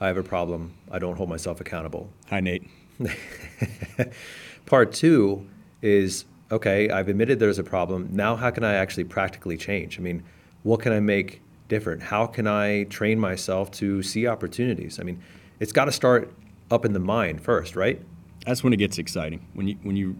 I 0.00 0.06
have 0.06 0.16
a 0.16 0.22
problem. 0.22 0.74
I 0.90 0.98
don't 0.98 1.16
hold 1.16 1.28
myself 1.28 1.60
accountable. 1.60 2.10
Hi, 2.28 2.40
Nate. 2.40 2.66
part 4.66 4.92
two 4.92 5.46
is 5.82 6.24
okay, 6.50 6.90
I've 6.90 7.08
admitted 7.08 7.38
there's 7.38 7.58
a 7.58 7.64
problem. 7.64 8.08
Now, 8.10 8.36
how 8.36 8.50
can 8.50 8.64
I 8.64 8.74
actually 8.74 9.04
practically 9.04 9.56
change? 9.56 9.98
I 9.98 10.02
mean, 10.02 10.24
what 10.62 10.80
can 10.80 10.92
I 10.92 11.00
make 11.00 11.42
different? 11.68 12.02
How 12.02 12.26
can 12.26 12.46
I 12.46 12.84
train 12.84 13.20
myself 13.20 13.70
to 13.72 14.02
see 14.02 14.26
opportunities? 14.26 14.98
I 14.98 15.04
mean, 15.04 15.22
it's 15.60 15.72
got 15.72 15.84
to 15.84 15.92
start 15.92 16.32
up 16.70 16.84
in 16.84 16.92
the 16.92 17.00
mind 17.00 17.40
first, 17.40 17.76
right? 17.76 18.00
That's 18.46 18.64
when 18.64 18.72
it 18.72 18.78
gets 18.78 18.98
exciting. 18.98 19.46
When 19.52 19.68
you 19.68 19.76
when 19.82 19.96
you 19.96 20.16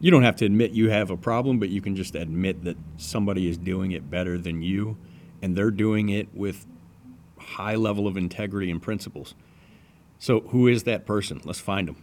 you 0.00 0.10
don't 0.10 0.22
have 0.22 0.36
to 0.36 0.44
admit 0.44 0.72
you 0.72 0.90
have 0.90 1.10
a 1.10 1.16
problem, 1.16 1.58
but 1.58 1.68
you 1.68 1.80
can 1.80 1.96
just 1.96 2.14
admit 2.14 2.64
that 2.64 2.76
somebody 2.96 3.48
is 3.48 3.58
doing 3.58 3.92
it 3.92 4.10
better 4.10 4.38
than 4.38 4.62
you 4.62 4.96
and 5.42 5.56
they're 5.56 5.70
doing 5.70 6.08
it 6.08 6.28
with 6.34 6.66
high 7.38 7.74
level 7.74 8.06
of 8.06 8.16
integrity 8.16 8.70
and 8.70 8.80
principles. 8.80 9.34
So 10.18 10.40
who 10.40 10.68
is 10.68 10.84
that 10.84 11.06
person? 11.06 11.40
Let's 11.44 11.60
find 11.60 11.88
them. 11.88 12.02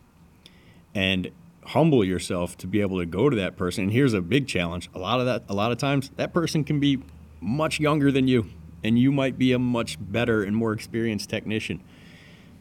And 0.94 1.32
humble 1.66 2.04
yourself 2.04 2.58
to 2.58 2.68
be 2.68 2.82
able 2.82 3.00
to 3.00 3.06
go 3.06 3.30
to 3.30 3.36
that 3.36 3.58
person. 3.58 3.86
And 3.86 3.94
here's 3.94 4.14
a 4.14 4.22
big 4.22 4.48
challenge. 4.48 4.90
A 4.94 5.00
lot 5.00 5.20
of 5.20 5.26
that 5.26 5.44
a 5.50 5.54
lot 5.54 5.72
of 5.72 5.78
times 5.78 6.12
that 6.16 6.34
person 6.34 6.64
can 6.64 6.80
be 6.80 7.00
much 7.42 7.80
younger 7.80 8.12
than 8.12 8.28
you 8.28 8.48
and 8.84 9.00
you 9.00 9.12
might 9.12 9.38
be 9.38 9.52
a 9.52 9.60
much 9.60 9.98
better 10.00 10.44
and 10.44 10.56
more 10.56 10.74
experienced 10.74 11.30
technician. 11.30 11.82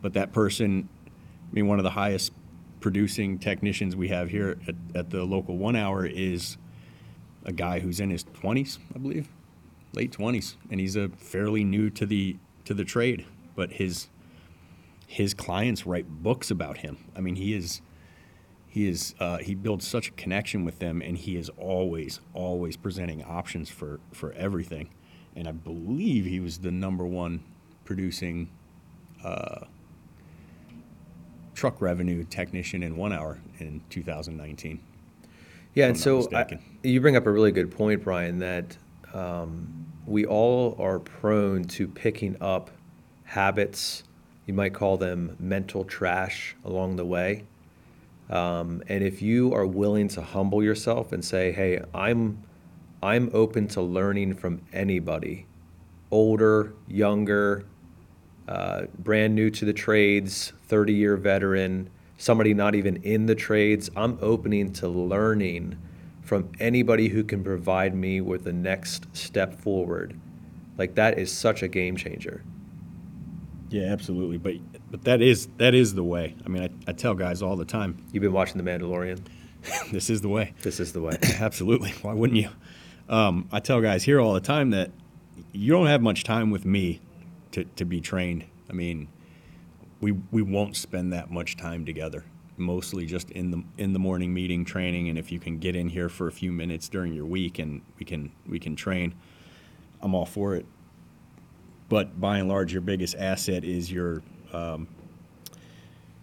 But 0.02 0.14
that 0.14 0.32
person 0.32 0.88
I 1.06 1.54
mean 1.54 1.66
one 1.66 1.78
of 1.78 1.84
the 1.84 1.90
highest 1.90 2.32
producing 2.84 3.38
technicians 3.38 3.96
we 3.96 4.08
have 4.08 4.28
here 4.28 4.58
at, 4.68 4.74
at 4.94 5.08
the 5.08 5.24
local 5.24 5.56
1 5.56 5.74
hour 5.74 6.04
is 6.04 6.58
a 7.46 7.50
guy 7.50 7.80
who's 7.80 7.98
in 7.98 8.10
his 8.10 8.24
20s, 8.24 8.76
I 8.94 8.98
believe, 8.98 9.26
late 9.94 10.12
20s, 10.12 10.56
and 10.70 10.78
he's 10.78 10.94
a 10.94 11.08
fairly 11.08 11.64
new 11.64 11.88
to 11.88 12.04
the 12.04 12.36
to 12.66 12.74
the 12.74 12.84
trade, 12.84 13.24
but 13.56 13.72
his 13.72 14.08
his 15.06 15.32
clients 15.32 15.86
write 15.86 16.06
books 16.22 16.50
about 16.50 16.76
him. 16.76 16.98
I 17.16 17.22
mean, 17.22 17.36
he 17.36 17.54
is 17.54 17.80
he 18.68 18.86
is 18.86 19.14
uh, 19.18 19.38
he 19.38 19.54
builds 19.54 19.86
such 19.86 20.08
a 20.08 20.12
connection 20.12 20.66
with 20.66 20.78
them, 20.78 21.00
and 21.00 21.16
he 21.16 21.38
is 21.38 21.48
always 21.56 22.20
always 22.34 22.76
presenting 22.76 23.24
options 23.24 23.70
for 23.70 23.98
for 24.12 24.34
everything. 24.34 24.90
And 25.34 25.48
I 25.48 25.52
believe 25.52 26.26
he 26.26 26.38
was 26.38 26.58
the 26.58 26.70
number 26.70 27.06
one 27.06 27.44
producing 27.86 28.50
uh, 29.24 29.64
truck 31.54 31.80
revenue 31.80 32.24
technician 32.24 32.82
in 32.82 32.96
one 32.96 33.12
hour 33.12 33.40
in 33.58 33.80
2019. 33.90 34.80
Yeah, 35.74 35.86
and 35.86 35.98
so 35.98 36.28
I, 36.32 36.58
you 36.82 37.00
bring 37.00 37.16
up 37.16 37.26
a 37.26 37.30
really 37.32 37.50
good 37.50 37.70
point, 37.70 38.04
Brian, 38.04 38.38
that 38.38 38.76
um, 39.12 39.86
we 40.06 40.24
all 40.24 40.76
are 40.78 40.98
prone 40.98 41.64
to 41.64 41.88
picking 41.88 42.36
up 42.40 42.70
habits, 43.24 44.04
you 44.46 44.54
might 44.54 44.74
call 44.74 44.96
them 44.96 45.36
mental 45.40 45.84
trash 45.84 46.54
along 46.64 46.96
the 46.96 47.04
way. 47.04 47.44
Um, 48.30 48.82
and 48.88 49.02
if 49.02 49.20
you 49.20 49.52
are 49.54 49.66
willing 49.66 50.08
to 50.08 50.22
humble 50.22 50.62
yourself 50.62 51.12
and 51.12 51.24
say, 51.24 51.52
"Hey, 51.52 51.80
I'm 51.92 52.42
I'm 53.02 53.30
open 53.34 53.68
to 53.68 53.82
learning 53.82 54.34
from 54.34 54.62
anybody, 54.72 55.46
older, 56.10 56.72
younger, 56.88 57.66
uh, 58.48 58.82
brand 58.98 59.34
new 59.34 59.50
to 59.50 59.64
the 59.64 59.72
trades, 59.72 60.52
30 60.66 60.92
year 60.92 61.16
veteran, 61.16 61.90
somebody 62.18 62.54
not 62.54 62.74
even 62.74 62.96
in 63.02 63.26
the 63.26 63.34
trades. 63.34 63.90
I'm 63.96 64.18
opening 64.20 64.72
to 64.74 64.88
learning 64.88 65.78
from 66.22 66.50
anybody 66.58 67.08
who 67.08 67.24
can 67.24 67.44
provide 67.44 67.94
me 67.94 68.20
with 68.20 68.44
the 68.44 68.52
next 68.52 69.06
step 69.16 69.54
forward. 69.54 70.18
Like 70.76 70.94
that 70.96 71.18
is 71.18 71.30
such 71.30 71.62
a 71.62 71.68
game 71.68 71.96
changer. 71.96 72.42
Yeah, 73.70 73.92
absolutely. 73.92 74.38
But 74.38 74.54
but 74.90 75.04
that 75.04 75.20
is 75.20 75.48
that 75.56 75.74
is 75.74 75.94
the 75.94 76.04
way. 76.04 76.34
I 76.44 76.48
mean, 76.48 76.62
I, 76.62 76.90
I 76.90 76.92
tell 76.92 77.14
guys 77.14 77.42
all 77.42 77.56
the 77.56 77.64
time, 77.64 78.04
You've 78.12 78.22
been 78.22 78.32
watching 78.32 78.62
The 78.62 78.70
Mandalorian. 78.70 79.20
this 79.92 80.10
is 80.10 80.20
the 80.20 80.28
way. 80.28 80.52
This 80.62 80.80
is 80.80 80.92
the 80.92 81.00
way. 81.00 81.16
Absolutely. 81.40 81.90
Why 82.02 82.14
wouldn't 82.14 82.40
you? 82.40 82.50
Um, 83.08 83.48
I 83.52 83.60
tell 83.60 83.80
guys 83.80 84.02
here 84.04 84.20
all 84.20 84.34
the 84.34 84.40
time 84.40 84.70
that 84.70 84.90
you 85.52 85.72
don't 85.72 85.86
have 85.86 86.02
much 86.02 86.24
time 86.24 86.50
with 86.50 86.64
me 86.64 87.00
to, 87.54 87.64
to 87.64 87.84
be 87.84 88.00
trained. 88.00 88.44
I 88.68 88.72
mean, 88.72 89.08
we 90.00 90.12
we 90.30 90.42
won't 90.42 90.76
spend 90.76 91.12
that 91.12 91.30
much 91.30 91.56
time 91.56 91.84
together. 91.84 92.24
Mostly 92.56 93.06
just 93.06 93.30
in 93.30 93.50
the 93.50 93.64
in 93.78 93.92
the 93.92 93.98
morning 93.98 94.32
meeting 94.34 94.64
training, 94.64 95.08
and 95.08 95.18
if 95.18 95.32
you 95.32 95.40
can 95.40 95.58
get 95.58 95.74
in 95.74 95.88
here 95.88 96.08
for 96.08 96.28
a 96.28 96.32
few 96.32 96.52
minutes 96.52 96.88
during 96.88 97.14
your 97.14 97.26
week 97.26 97.58
and 97.58 97.80
we 97.98 98.04
can 98.04 98.30
we 98.46 98.58
can 98.58 98.76
train, 98.76 99.14
I'm 100.02 100.14
all 100.14 100.26
for 100.26 100.54
it. 100.54 100.66
But 101.88 102.20
by 102.20 102.38
and 102.38 102.48
large, 102.48 102.72
your 102.72 102.82
biggest 102.82 103.16
asset 103.16 103.64
is 103.64 103.90
your 103.90 104.22
um, 104.52 104.88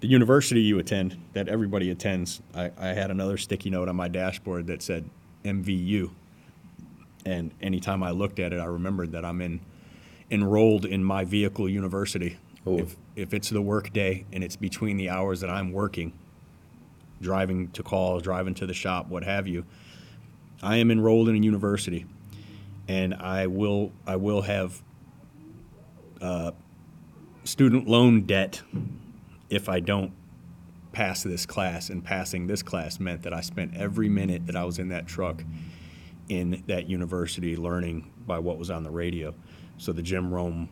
the 0.02 0.08
university 0.08 0.62
you 0.62 0.80
attend 0.80 1.18
that 1.34 1.48
everybody 1.48 1.92
attends. 1.92 2.42
I, 2.54 2.72
I 2.78 2.88
had 2.88 3.12
another 3.12 3.38
sticky 3.38 3.70
note 3.70 3.88
on 3.88 3.96
my 3.96 4.08
dashboard 4.08 4.68
that 4.68 4.82
said 4.82 5.10
MVU, 5.44 6.12
and 7.26 7.52
anytime 7.62 8.04
I 8.04 8.12
looked 8.12 8.40
at 8.40 8.52
it, 8.54 8.60
I 8.60 8.66
remembered 8.66 9.12
that 9.14 9.24
I'm 9.24 9.42
in 9.42 9.60
enrolled 10.32 10.86
in 10.86 11.04
my 11.04 11.26
vehicle 11.26 11.70
university. 11.70 12.38
Oh. 12.66 12.80
If 12.80 12.96
if 13.16 13.34
it's 13.34 13.50
the 13.50 13.62
work 13.62 13.92
day 13.92 14.26
and 14.32 14.44
it's 14.44 14.56
between 14.56 14.98
the 14.98 15.10
hours 15.10 15.42
that 15.42 15.50
I'm 15.50 15.72
working, 15.72 16.14
driving 17.22 17.70
to 17.72 17.84
calls, 17.84 18.24
driving 18.24 18.54
to 18.56 18.66
the 18.66 18.74
shop, 18.74 19.10
what 19.10 19.24
have 19.24 19.48
you, 19.48 19.66
I 20.64 20.78
am 20.78 20.90
enrolled 20.90 21.28
in 21.28 21.36
a 21.36 21.40
university, 21.40 22.06
and 22.88 23.14
I 23.14 23.48
will 23.48 23.92
I 24.08 24.16
will 24.16 24.42
have 24.44 24.82
uh, 26.22 26.52
student 27.44 27.88
loan 27.88 28.22
debt 28.22 28.62
if 29.50 29.68
I 29.68 29.80
don't 29.80 30.14
pass 30.94 31.24
this 31.24 31.46
class. 31.46 31.90
And 31.90 32.04
passing 32.04 32.48
this 32.48 32.64
class 32.64 33.00
meant 33.00 33.24
that 33.24 33.34
I 33.34 33.42
spent 33.42 33.76
every 33.76 34.08
minute 34.08 34.46
that 34.46 34.56
I 34.56 34.64
was 34.64 34.80
in 34.80 34.90
that 34.90 35.08
truck 35.08 35.44
in 36.30 36.64
that 36.68 36.88
university 36.88 37.58
learning 37.58 38.10
by 38.26 38.40
what 38.40 38.58
was 38.58 38.70
on 38.70 38.84
the 38.84 38.92
radio. 38.92 39.34
So 39.82 39.92
the 39.92 40.04
Jim 40.04 40.32
Rome 40.32 40.70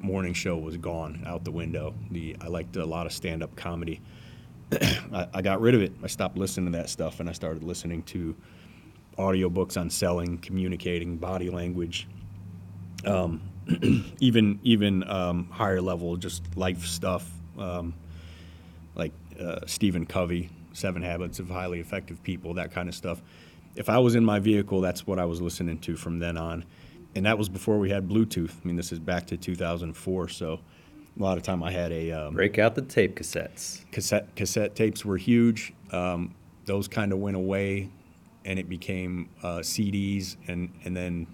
morning 0.00 0.32
show 0.32 0.56
was 0.56 0.78
gone 0.78 1.22
out 1.26 1.44
the 1.44 1.50
window. 1.50 1.92
The 2.10 2.34
I 2.40 2.46
liked 2.46 2.74
a 2.76 2.86
lot 2.86 3.04
of 3.04 3.12
stand 3.12 3.42
up 3.42 3.54
comedy. 3.54 4.00
I, 4.72 5.28
I 5.34 5.42
got 5.42 5.60
rid 5.60 5.74
of 5.74 5.82
it. 5.82 5.92
I 6.02 6.06
stopped 6.06 6.38
listening 6.38 6.72
to 6.72 6.78
that 6.78 6.88
stuff 6.88 7.20
and 7.20 7.28
I 7.28 7.32
started 7.32 7.62
listening 7.62 8.02
to 8.04 8.34
audiobooks 9.18 9.78
on 9.78 9.90
selling, 9.90 10.38
communicating, 10.38 11.18
body 11.18 11.50
language, 11.50 12.08
um, 13.04 13.42
even 14.20 14.58
even 14.62 15.06
um, 15.06 15.50
higher 15.50 15.82
level, 15.82 16.16
just 16.16 16.56
life 16.56 16.86
stuff, 16.86 17.30
um, 17.58 17.92
like 18.94 19.12
uh, 19.38 19.66
Stephen 19.66 20.06
Covey, 20.06 20.48
Seven 20.72 21.02
Habits 21.02 21.40
of 21.40 21.50
Highly 21.50 21.78
Effective 21.78 22.22
People, 22.22 22.54
that 22.54 22.72
kind 22.72 22.88
of 22.88 22.94
stuff. 22.94 23.20
If 23.74 23.90
I 23.90 23.98
was 23.98 24.14
in 24.14 24.24
my 24.24 24.38
vehicle, 24.38 24.80
that's 24.80 25.06
what 25.06 25.18
I 25.18 25.26
was 25.26 25.42
listening 25.42 25.78
to 25.80 25.94
from 25.94 26.20
then 26.20 26.38
on, 26.38 26.64
and 27.16 27.24
that 27.24 27.38
was 27.38 27.48
before 27.48 27.78
we 27.78 27.90
had 27.90 28.08
Bluetooth. 28.08 28.52
I 28.62 28.66
mean, 28.66 28.76
this 28.76 28.92
is 28.92 28.98
back 28.98 29.26
to 29.28 29.36
2004, 29.36 30.28
so 30.28 30.60
a 31.18 31.22
lot 31.22 31.38
of 31.38 31.42
time 31.42 31.62
I 31.62 31.70
had 31.72 31.90
a 31.90 32.12
um, 32.12 32.34
Break 32.34 32.58
out 32.58 32.74
the 32.74 32.82
tape 32.82 33.18
cassettes. 33.18 33.90
cassette 33.90 34.36
cassette 34.36 34.76
tapes 34.76 35.04
were 35.04 35.16
huge. 35.16 35.72
Um, 35.90 36.34
those 36.66 36.86
kind 36.86 37.12
of 37.12 37.18
went 37.18 37.36
away, 37.36 37.88
and 38.44 38.58
it 38.58 38.68
became 38.68 39.30
uh, 39.42 39.58
CDs, 39.58 40.36
and 40.46 40.70
and 40.84 40.94
then 40.94 41.26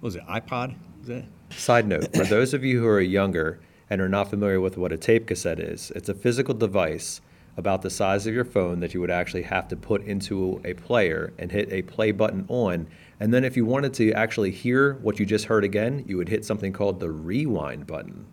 what 0.00 0.08
was 0.08 0.16
it 0.16 0.26
iPod? 0.26 0.74
Is 1.02 1.08
that? 1.08 1.24
Side 1.50 1.88
note 1.88 2.14
for 2.14 2.24
those 2.24 2.54
of 2.54 2.62
you 2.62 2.78
who 2.78 2.86
are 2.86 3.00
younger 3.00 3.60
and 3.88 4.00
are 4.00 4.08
not 4.08 4.28
familiar 4.30 4.60
with 4.60 4.76
what 4.76 4.92
a 4.92 4.96
tape 4.96 5.26
cassette 5.26 5.58
is, 5.58 5.90
it's 5.96 6.08
a 6.08 6.14
physical 6.14 6.54
device 6.54 7.20
about 7.56 7.82
the 7.82 7.90
size 7.90 8.26
of 8.26 8.34
your 8.34 8.44
phone 8.44 8.80
that 8.80 8.94
you 8.94 9.00
would 9.00 9.10
actually 9.10 9.42
have 9.42 9.66
to 9.68 9.76
put 9.76 10.02
into 10.04 10.60
a 10.64 10.74
player 10.74 11.32
and 11.38 11.50
hit 11.50 11.72
a 11.72 11.82
play 11.82 12.12
button 12.12 12.44
on. 12.48 12.86
And 13.20 13.32
then 13.32 13.44
if 13.44 13.56
you 13.56 13.66
wanted 13.66 13.92
to 13.94 14.12
actually 14.12 14.50
hear 14.50 14.94
what 14.94 15.20
you 15.20 15.26
just 15.26 15.44
heard 15.44 15.62
again, 15.62 16.04
you 16.08 16.16
would 16.16 16.28
hit 16.28 16.44
something 16.44 16.72
called 16.72 17.00
the 17.00 17.10
rewind 17.10 17.86
button. 17.86 18.26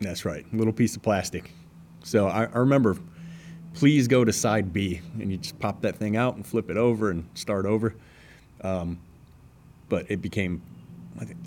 That's 0.00 0.24
right, 0.24 0.44
little 0.52 0.72
piece 0.72 0.96
of 0.96 1.02
plastic. 1.02 1.52
So 2.02 2.26
I, 2.26 2.44
I 2.46 2.58
remember, 2.58 2.96
please 3.74 4.08
go 4.08 4.24
to 4.24 4.32
side 4.32 4.72
B, 4.72 5.00
and 5.20 5.30
you 5.30 5.36
just 5.36 5.58
pop 5.60 5.82
that 5.82 5.96
thing 5.96 6.16
out 6.16 6.34
and 6.34 6.44
flip 6.44 6.68
it 6.68 6.76
over 6.76 7.10
and 7.10 7.28
start 7.34 7.64
over. 7.64 7.94
Um, 8.62 8.98
but 9.88 10.10
it 10.10 10.20
became, 10.20 10.62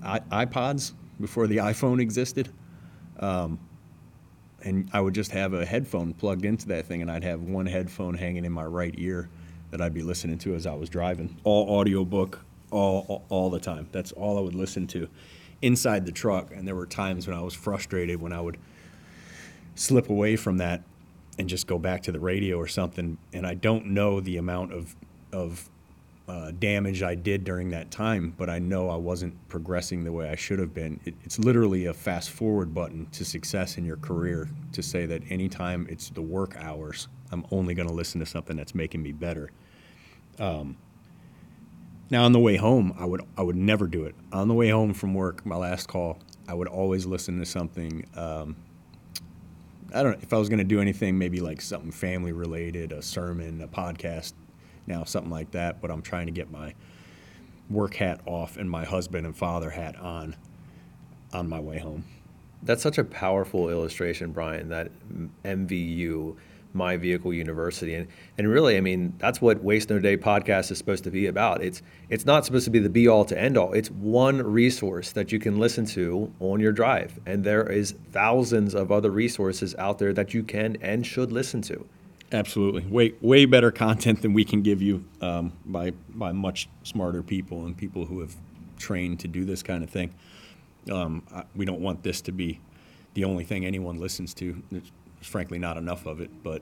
I 0.03 0.19
iPods 0.45 0.93
before 1.19 1.47
the 1.47 1.57
iPhone 1.57 1.99
existed. 1.99 2.49
Um, 3.19 3.59
and 4.63 4.89
I 4.93 5.01
would 5.01 5.13
just 5.13 5.31
have 5.31 5.53
a 5.53 5.65
headphone 5.65 6.13
plugged 6.13 6.45
into 6.45 6.67
that 6.67 6.85
thing, 6.85 7.01
and 7.01 7.11
I'd 7.11 7.23
have 7.23 7.41
one 7.41 7.65
headphone 7.65 8.13
hanging 8.13 8.45
in 8.45 8.51
my 8.51 8.63
right 8.63 8.93
ear 8.97 9.29
that 9.73 9.81
I'd 9.81 9.93
be 9.93 10.03
listening 10.03 10.37
to 10.37 10.53
as 10.53 10.67
I 10.67 10.75
was 10.75 10.87
driving. 10.87 11.35
All 11.43 11.67
audiobook, 11.67 12.45
all, 12.69 13.07
all 13.07 13.25
all 13.29 13.49
the 13.49 13.59
time. 13.59 13.87
That's 13.91 14.11
all 14.11 14.37
I 14.37 14.41
would 14.41 14.53
listen 14.53 14.85
to. 14.87 15.09
inside 15.63 16.05
the 16.05 16.11
truck, 16.11 16.51
and 16.53 16.67
there 16.67 16.75
were 16.75 16.85
times 16.85 17.25
when 17.25 17.35
I 17.35 17.41
was 17.41 17.55
frustrated 17.55 18.21
when 18.21 18.33
I 18.33 18.39
would 18.39 18.59
slip 19.73 20.09
away 20.09 20.35
from 20.35 20.57
that 20.57 20.83
and 21.39 21.49
just 21.49 21.65
go 21.65 21.79
back 21.79 22.03
to 22.03 22.11
the 22.11 22.19
radio 22.19 22.57
or 22.57 22.67
something. 22.67 23.17
And 23.31 23.47
I 23.47 23.55
don't 23.55 23.87
know 23.87 24.19
the 24.19 24.37
amount 24.37 24.73
of 24.73 24.95
of 25.31 25.71
uh, 26.27 26.51
damage 26.51 27.03
I 27.03 27.15
did 27.15 27.43
during 27.43 27.69
that 27.71 27.91
time, 27.91 28.33
but 28.37 28.49
I 28.49 28.59
know 28.59 28.89
I 28.89 28.95
wasn't 28.95 29.35
progressing 29.49 30.03
the 30.03 30.11
way 30.11 30.29
I 30.29 30.35
should 30.35 30.59
have 30.59 30.73
been. 30.73 30.99
It, 31.03 31.15
it's 31.23 31.37
literally 31.37 31.85
a 31.85 31.93
fast 31.93 32.29
forward 32.29 32.73
button 32.73 33.07
to 33.11 33.25
success 33.25 33.77
in 33.77 33.83
your 33.83 33.97
career 33.97 34.49
to 34.71 34.81
say 34.81 35.05
that 35.05 35.21
anytime 35.29 35.85
it's 35.89 36.09
the 36.09 36.21
work 36.21 36.55
hours, 36.57 37.07
I'm 37.31 37.45
only 37.51 37.73
going 37.73 37.89
to 37.89 37.93
listen 37.93 38.19
to 38.21 38.25
something 38.25 38.55
that's 38.55 38.73
making 38.73 39.03
me 39.03 39.11
better. 39.11 39.51
Um, 40.39 40.77
now 42.09 42.23
on 42.23 42.31
the 42.31 42.39
way 42.39 42.55
home, 42.55 42.93
I 42.97 43.05
would 43.05 43.21
I 43.37 43.41
would 43.41 43.55
never 43.55 43.87
do 43.87 44.05
it. 44.05 44.15
On 44.31 44.47
the 44.47 44.53
way 44.53 44.69
home 44.69 44.93
from 44.93 45.13
work, 45.13 45.45
my 45.45 45.55
last 45.55 45.87
call, 45.87 46.19
I 46.47 46.53
would 46.53 46.67
always 46.67 47.05
listen 47.05 47.39
to 47.39 47.45
something. 47.45 48.05
Um, 48.15 48.55
I 49.93 50.03
don't 50.03 50.13
know 50.13 50.19
if 50.21 50.33
I 50.33 50.37
was 50.37 50.49
going 50.49 50.59
to 50.59 50.63
do 50.63 50.79
anything, 50.79 51.17
maybe 51.17 51.39
like 51.39 51.61
something 51.61 51.91
family 51.91 52.31
related, 52.31 52.91
a 52.91 53.01
sermon, 53.01 53.61
a 53.61 53.67
podcast, 53.67 54.33
now, 54.87 55.03
something 55.03 55.31
like 55.31 55.51
that. 55.51 55.81
But 55.81 55.91
I'm 55.91 56.01
trying 56.01 56.25
to 56.27 56.31
get 56.31 56.51
my 56.51 56.73
work 57.69 57.95
hat 57.95 58.21
off 58.25 58.57
and 58.57 58.69
my 58.69 58.85
husband 58.85 59.25
and 59.25 59.35
father 59.35 59.69
hat 59.69 59.97
on 59.97 60.35
on 61.33 61.49
my 61.49 61.59
way 61.59 61.79
home. 61.79 62.05
That's 62.61 62.81
such 62.81 62.97
a 62.97 63.03
powerful 63.03 63.69
illustration, 63.69 64.31
Brian, 64.31 64.69
that 64.69 64.89
MVU, 65.43 66.37
My 66.73 66.95
Vehicle 66.95 67.33
University. 67.33 67.95
And, 67.95 68.07
and 68.37 68.47
really, 68.47 68.77
I 68.77 68.81
mean, 68.81 69.13
that's 69.17 69.41
what 69.41 69.61
Waste 69.61 69.89
No 69.89 69.99
Day 69.99 70.15
podcast 70.15 70.71
is 70.71 70.77
supposed 70.77 71.03
to 71.03 71.11
be 71.11 71.25
about. 71.25 71.61
It's, 71.61 71.81
it's 72.09 72.25
not 72.25 72.45
supposed 72.45 72.65
to 72.65 72.71
be 72.71 72.79
the 72.79 72.89
be 72.89 73.07
all 73.07 73.25
to 73.25 73.37
end 73.37 73.57
all. 73.57 73.73
It's 73.73 73.89
one 73.91 74.41
resource 74.41 75.11
that 75.11 75.31
you 75.31 75.39
can 75.39 75.59
listen 75.59 75.85
to 75.87 76.31
on 76.39 76.61
your 76.61 76.71
drive. 76.71 77.19
And 77.25 77.43
there 77.43 77.69
is 77.69 77.95
thousands 78.11 78.75
of 78.75 78.91
other 78.91 79.11
resources 79.11 79.75
out 79.77 79.97
there 79.97 80.13
that 80.13 80.33
you 80.33 80.43
can 80.43 80.77
and 80.81 81.05
should 81.05 81.33
listen 81.33 81.61
to. 81.63 81.85
Absolutely, 82.33 82.83
way 82.85 83.13
way 83.21 83.45
better 83.45 83.71
content 83.71 84.23
than 84.23 84.33
we 84.33 84.43
can 84.43 84.63
give 84.63 84.81
you 84.81 85.05
um, 85.21 85.53
by 85.65 85.91
by 86.09 86.31
much 86.31 86.67
smarter 86.81 87.21
people 87.21 87.65
and 87.65 87.77
people 87.77 88.05
who 88.05 88.21
have 88.21 88.35
trained 88.77 89.19
to 89.19 89.27
do 89.27 89.45
this 89.45 89.61
kind 89.61 89.83
of 89.83 89.89
thing. 89.91 90.13
Um, 90.91 91.23
I, 91.31 91.43
we 91.55 91.65
don't 91.65 91.79
want 91.79 92.01
this 92.01 92.21
to 92.21 92.31
be 92.31 92.59
the 93.13 93.23
only 93.23 93.43
thing 93.43 93.65
anyone 93.65 93.99
listens 93.99 94.33
to. 94.35 94.61
There's 94.71 94.91
frankly 95.21 95.59
not 95.59 95.77
enough 95.77 96.05
of 96.05 96.19
it. 96.19 96.43
But 96.43 96.61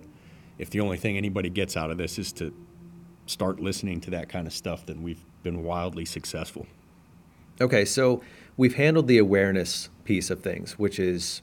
if 0.57 0.69
the 0.69 0.81
only 0.81 0.97
thing 0.97 1.17
anybody 1.17 1.49
gets 1.49 1.75
out 1.77 1.89
of 1.89 1.97
this 1.97 2.19
is 2.19 2.31
to 2.33 2.53
start 3.25 3.59
listening 3.59 4.01
to 4.01 4.11
that 4.11 4.29
kind 4.29 4.47
of 4.47 4.53
stuff, 4.53 4.85
then 4.85 5.01
we've 5.01 5.23
been 5.43 5.63
wildly 5.63 6.05
successful. 6.05 6.67
Okay, 7.59 7.85
so 7.85 8.21
we've 8.57 8.75
handled 8.75 9.07
the 9.07 9.17
awareness 9.17 9.89
piece 10.03 10.29
of 10.29 10.41
things, 10.41 10.77
which 10.77 10.99
is 10.99 11.41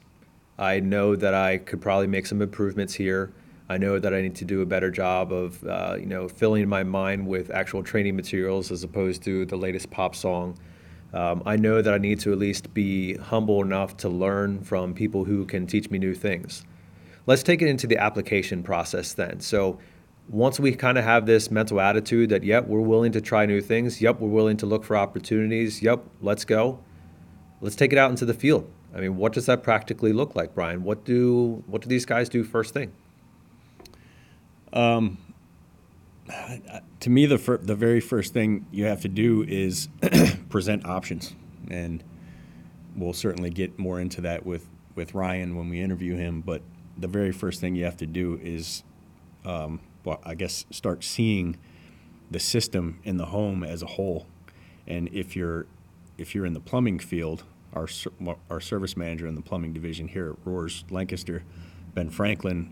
I 0.57 0.79
know 0.79 1.15
that 1.15 1.33
I 1.33 1.57
could 1.57 1.81
probably 1.81 2.07
make 2.07 2.25
some 2.25 2.41
improvements 2.41 2.93
here. 2.95 3.31
I 3.69 3.77
know 3.77 3.99
that 3.99 4.13
I 4.15 4.21
need 4.21 4.35
to 4.37 4.45
do 4.45 4.61
a 4.61 4.65
better 4.65 4.89
job 4.89 5.31
of, 5.31 5.63
uh, 5.63 5.95
you 5.99 6.07
know, 6.07 6.27
filling 6.27 6.67
my 6.67 6.83
mind 6.83 7.27
with 7.27 7.51
actual 7.51 7.83
training 7.83 8.15
materials 8.15 8.71
as 8.71 8.83
opposed 8.83 9.21
to 9.23 9.45
the 9.45 9.55
latest 9.55 9.91
pop 9.91 10.15
song. 10.15 10.57
Um, 11.13 11.43
I 11.45 11.55
know 11.55 11.81
that 11.81 11.93
I 11.93 11.99
need 11.99 12.19
to 12.21 12.31
at 12.31 12.39
least 12.39 12.73
be 12.73 13.15
humble 13.15 13.61
enough 13.61 13.95
to 13.97 14.09
learn 14.09 14.61
from 14.61 14.95
people 14.95 15.23
who 15.23 15.45
can 15.45 15.67
teach 15.67 15.91
me 15.91 15.99
new 15.99 16.15
things. 16.15 16.63
Let's 17.27 17.43
take 17.43 17.61
it 17.61 17.67
into 17.67 17.85
the 17.85 17.97
application 17.97 18.63
process 18.63 19.13
then. 19.13 19.39
So, 19.39 19.79
once 20.27 20.59
we 20.59 20.75
kind 20.75 20.97
of 20.97 21.03
have 21.03 21.25
this 21.25 21.49
mental 21.49 21.81
attitude 21.81 22.29
that, 22.29 22.43
yep, 22.43 22.67
we're 22.67 22.79
willing 22.79 23.11
to 23.11 23.21
try 23.21 23.47
new 23.47 23.61
things, 23.61 23.99
yep, 23.99 24.19
we're 24.19 24.29
willing 24.29 24.57
to 24.57 24.67
look 24.67 24.83
for 24.83 24.95
opportunities, 24.95 25.81
yep, 25.81 26.03
let's 26.21 26.45
go. 26.45 26.79
Let's 27.61 27.75
take 27.75 27.91
it 27.91 27.97
out 27.97 28.11
into 28.11 28.25
the 28.25 28.33
field. 28.35 28.69
I 28.95 28.99
mean, 28.99 29.17
what 29.17 29.33
does 29.33 29.47
that 29.47 29.63
practically 29.63 30.13
look 30.13 30.35
like, 30.35 30.53
Brian? 30.53 30.83
What 30.83 31.03
do 31.03 31.63
what 31.67 31.81
do 31.81 31.89
these 31.89 32.05
guys 32.05 32.29
do 32.29 32.43
first 32.43 32.73
thing? 32.73 32.91
Um, 34.73 35.17
to 36.99 37.09
me, 37.09 37.25
the 37.25 37.37
fir- 37.37 37.57
the 37.57 37.75
very 37.75 37.99
first 37.99 38.33
thing 38.33 38.65
you 38.71 38.85
have 38.85 39.01
to 39.01 39.07
do 39.07 39.43
is 39.47 39.89
present 40.49 40.85
options, 40.85 41.33
and 41.69 42.03
we'll 42.95 43.13
certainly 43.13 43.49
get 43.49 43.79
more 43.79 43.99
into 43.99 44.21
that 44.21 44.45
with 44.45 44.67
with 44.95 45.13
Ryan 45.13 45.55
when 45.55 45.69
we 45.69 45.81
interview 45.81 46.15
him. 46.15 46.41
But 46.41 46.61
the 46.97 47.07
very 47.07 47.31
first 47.31 47.61
thing 47.61 47.75
you 47.75 47.85
have 47.85 47.97
to 47.97 48.07
do 48.07 48.39
is, 48.43 48.83
um, 49.45 49.79
well, 50.03 50.19
I 50.23 50.35
guess, 50.35 50.65
start 50.71 51.03
seeing 51.03 51.57
the 52.29 52.39
system 52.39 52.99
in 53.03 53.17
the 53.17 53.27
home 53.27 53.63
as 53.63 53.81
a 53.81 53.87
whole. 53.87 54.27
And 54.87 55.09
if 55.11 55.35
you're 55.35 55.65
if 56.17 56.35
you're 56.35 56.45
in 56.45 56.53
the 56.53 56.59
plumbing 56.59 56.99
field, 56.99 57.43
our 57.73 57.87
our 58.49 58.59
service 58.59 58.95
manager 58.95 59.25
in 59.27 59.35
the 59.35 59.41
plumbing 59.41 59.73
division 59.73 60.07
here 60.07 60.31
at 60.31 60.35
Roars 60.45 60.83
Lancaster, 60.89 61.43
Ben 61.93 62.09
Franklin, 62.09 62.71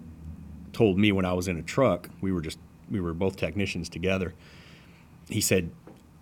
told 0.77 0.99
me 0.99 1.11
when 1.11 1.25
I 1.25 1.33
was 1.33 1.47
in 1.47 1.57
a 1.57 1.63
truck, 1.63 2.07
we 2.21 2.31
were 2.31 2.39
just 2.39 2.59
we 2.91 3.01
were 3.01 3.13
both 3.13 3.35
technicians 3.35 3.89
together. 3.89 4.35
He 5.27 5.41
said, 5.41 5.71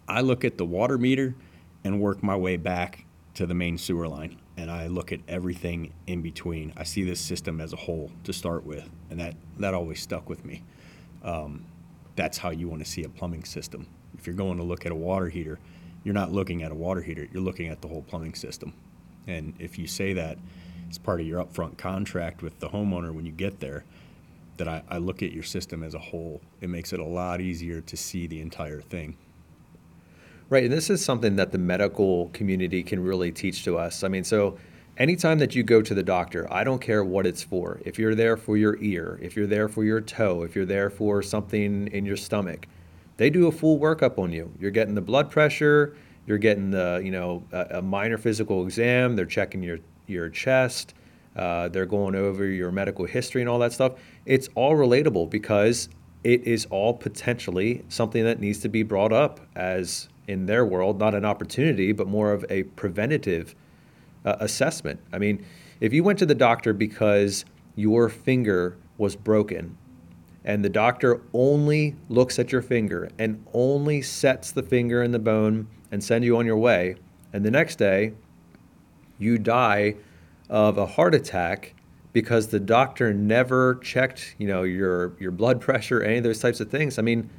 "I 0.08 0.22
look 0.22 0.46
at 0.46 0.58
the 0.58 0.64
water 0.64 0.98
meter 0.98 1.36
and 1.84 2.00
work 2.00 2.24
my 2.24 2.38
way 2.38 2.56
back 2.56 3.06
to 3.34 3.46
the 3.46 3.54
main 3.54 3.78
sewer 3.78 4.08
line, 4.08 4.38
and 4.56 4.72
I 4.72 4.88
look 4.88 5.12
at 5.12 5.20
everything 5.28 5.92
in 6.08 6.22
between. 6.22 6.72
I 6.78 6.84
see 6.84 7.04
this 7.04 7.20
system 7.20 7.60
as 7.60 7.74
a 7.74 7.76
whole 7.76 8.10
to 8.24 8.32
start 8.32 8.66
with, 8.66 8.90
and 9.10 9.20
that 9.20 9.36
that 9.60 9.74
always 9.74 10.02
stuck 10.02 10.30
with 10.30 10.46
me. 10.46 10.64
Um, 11.22 11.66
that's 12.16 12.38
how 12.38 12.52
you 12.52 12.70
want 12.70 12.82
to 12.82 12.90
see 12.90 13.04
a 13.04 13.10
plumbing 13.10 13.44
system. 13.44 13.88
If 14.18 14.26
you're 14.26 14.38
going 14.38 14.58
to 14.58 14.64
look 14.64 14.86
at 14.86 14.94
a 14.94 14.96
water 14.96 15.28
heater, 15.28 15.60
you're 16.06 16.14
not 16.14 16.32
looking 16.32 16.64
at 16.64 16.72
a 16.72 16.76
water 16.76 17.02
heater. 17.02 17.28
You're 17.30 17.44
looking 17.44 17.68
at 17.68 17.82
the 17.82 17.90
whole 17.90 18.04
plumbing 18.04 18.36
system. 18.36 18.72
And 19.28 19.54
if 19.60 19.78
you 19.78 19.86
say 19.86 20.14
that 20.14 20.38
it's 20.88 20.98
part 20.98 21.20
of 21.20 21.28
your 21.28 21.44
upfront 21.44 21.78
contract 21.78 22.42
with 22.42 22.58
the 22.62 22.70
homeowner 22.70 23.12
when 23.14 23.26
you 23.26 23.34
get 23.34 23.60
there, 23.60 23.84
that 24.58 24.68
I, 24.68 24.84
I 24.90 24.98
look 24.98 25.22
at 25.22 25.32
your 25.32 25.44
system 25.44 25.84
as 25.84 25.94
a 25.94 26.00
whole. 26.00 26.42
It 26.62 26.70
makes 26.70 26.94
it 26.94 27.00
a 27.00 27.06
lot 27.06 27.42
easier 27.42 27.82
to 27.82 27.98
see 27.98 28.28
the 28.28 28.42
entire 28.42 28.82
thing. 28.82 29.18
Right, 30.50 30.66
and 30.66 30.74
this 30.74 30.90
is 30.90 31.04
something 31.04 31.36
that 31.38 31.52
the 31.52 31.58
medical 31.58 32.30
community 32.30 32.84
can 32.84 33.04
really 33.04 33.32
teach 33.32 33.64
to 33.64 33.78
us. 33.78 34.04
I 34.04 34.08
mean, 34.08 34.24
so 34.24 34.58
anytime 34.98 35.40
that 35.40 35.56
you 35.56 35.64
go 35.64 35.82
to 35.82 35.94
the 35.94 36.04
doctor, 36.04 36.52
I 36.54 36.64
don't 36.64 36.80
care 36.80 37.04
what 37.04 37.26
it's 37.26 37.44
for. 37.44 37.82
If 37.84 37.98
you're 37.98 38.14
there 38.14 38.38
for 38.38 38.56
your 38.56 38.78
ear, 38.82 39.20
if 39.22 39.36
you're 39.36 39.48
there 39.48 39.68
for 39.68 39.84
your 39.84 40.02
toe, 40.02 40.44
if 40.44 40.56
you're 40.56 40.66
there 40.66 40.90
for 40.90 41.24
something 41.24 41.88
in 41.88 42.06
your 42.06 42.18
stomach, 42.18 42.68
they 43.18 43.30
do 43.30 43.48
a 43.48 43.52
full 43.52 43.80
workup 43.80 44.20
on 44.20 44.32
you. 44.32 44.52
You're 44.60 44.72
getting 44.72 44.94
the 44.94 45.02
blood 45.02 45.32
pressure, 45.32 45.96
you're 46.28 46.38
getting 46.38 46.70
the, 46.70 47.02
you 47.04 47.12
know, 47.12 47.44
a, 47.52 47.78
a 47.78 47.82
minor 47.82 48.18
physical 48.18 48.64
exam, 48.64 49.16
they're 49.16 49.26
checking 49.26 49.64
your 49.64 49.80
your 50.08 50.30
chest, 50.30 50.94
uh, 51.36 51.68
they're 51.70 51.86
going 51.86 52.16
over 52.16 52.46
your 52.46 52.72
medical 52.72 53.06
history 53.06 53.42
and 53.42 53.50
all 53.50 53.60
that 53.60 53.74
stuff. 53.74 53.94
It's 54.26 54.50
all 54.56 54.74
relatable 54.74 55.30
because 55.30 55.90
it 56.24 56.48
is 56.48 56.66
all 56.72 56.94
potentially 56.94 57.84
something 57.90 58.24
that 58.24 58.40
needs 58.40 58.60
to 58.60 58.70
be 58.70 58.84
brought 58.84 59.14
up 59.14 59.40
as 59.56 60.10
in 60.28 60.46
their 60.46 60.66
world, 60.66 61.00
not 61.00 61.14
an 61.14 61.26
opportunity, 61.26 61.92
but 61.92 62.08
more 62.08 62.32
of 62.32 62.46
a 62.50 62.64
preventative 62.64 63.54
uh, 64.26 64.36
assessment. 64.40 65.00
I 65.14 65.20
mean, 65.20 65.46
if 65.80 65.94
you 65.94 66.04
went 66.04 66.20
to 66.20 66.26
the 66.26 66.36
doctor 66.36 66.74
because 66.74 67.46
your 67.76 68.10
finger 68.10 68.78
was 68.98 69.16
broken 69.16 69.78
and 70.46 70.64
the 70.64 70.70
doctor 70.70 71.22
only 71.34 71.96
looks 72.10 72.40
at 72.40 72.52
your 72.52 72.62
finger 72.62 73.10
and 73.20 73.44
only 73.54 74.02
sets 74.02 74.52
the 74.52 74.64
finger 74.64 75.04
in 75.04 75.12
the 75.12 75.20
bone 75.20 75.68
and 75.92 76.04
send 76.04 76.24
you 76.24 76.38
on 76.38 76.46
your 76.46 76.58
way, 76.58 76.96
and 77.34 77.44
the 77.44 77.52
next 77.52 77.78
day 77.78 78.14
you 79.20 79.38
die 79.38 79.96
of 80.50 80.78
a 80.78 80.86
heart 80.86 81.16
attack 81.16 81.74
because 82.14 82.48
the 82.48 82.60
doctor 82.60 83.14
never 83.14 83.76
checked, 83.76 84.36
you 84.38 84.48
know, 84.48 84.64
your 84.64 85.14
your 85.20 85.32
blood 85.32 85.60
pressure, 85.68 86.02
any 86.02 86.18
of 86.18 86.24
those 86.24 86.40
types 86.40 86.60
of 86.60 86.70
things. 86.70 86.98
I 86.98 87.02
mean, 87.02 87.30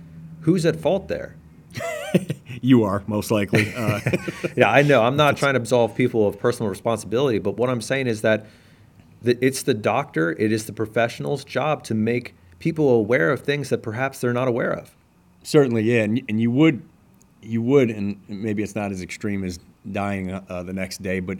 who's 0.40 0.66
at 0.66 0.76
fault 0.76 1.08
there? 1.08 1.36
you 2.62 2.84
are 2.84 3.02
most 3.06 3.30
likely. 3.30 3.74
Uh, 3.74 4.00
yeah, 4.56 4.70
I 4.70 4.82
know. 4.82 5.02
I'm 5.02 5.16
not 5.16 5.36
trying 5.36 5.54
to 5.54 5.60
absolve 5.60 5.94
people 5.94 6.26
of 6.26 6.38
personal 6.38 6.70
responsibility, 6.70 7.38
but 7.38 7.56
what 7.56 7.70
I'm 7.70 7.80
saying 7.80 8.06
is 8.06 8.22
that 8.22 8.46
the, 9.22 9.44
it's 9.44 9.62
the 9.62 9.74
doctor, 9.74 10.32
it 10.32 10.52
is 10.52 10.66
the 10.66 10.72
professional's 10.72 11.44
job 11.44 11.82
to 11.84 11.94
make 11.94 12.34
people 12.58 12.90
aware 12.90 13.30
of 13.30 13.40
things 13.40 13.68
that 13.70 13.82
perhaps 13.82 14.20
they're 14.20 14.32
not 14.32 14.48
aware 14.48 14.72
of. 14.72 14.94
Certainly, 15.42 15.82
yeah, 15.82 16.02
and, 16.02 16.22
and 16.28 16.40
you 16.40 16.50
would, 16.50 16.82
you 17.42 17.62
would, 17.62 17.90
and 17.90 18.20
maybe 18.28 18.62
it's 18.62 18.74
not 18.74 18.90
as 18.90 19.02
extreme 19.02 19.44
as 19.44 19.58
dying 19.92 20.32
uh, 20.32 20.62
the 20.62 20.72
next 20.72 21.02
day, 21.02 21.20
but 21.20 21.38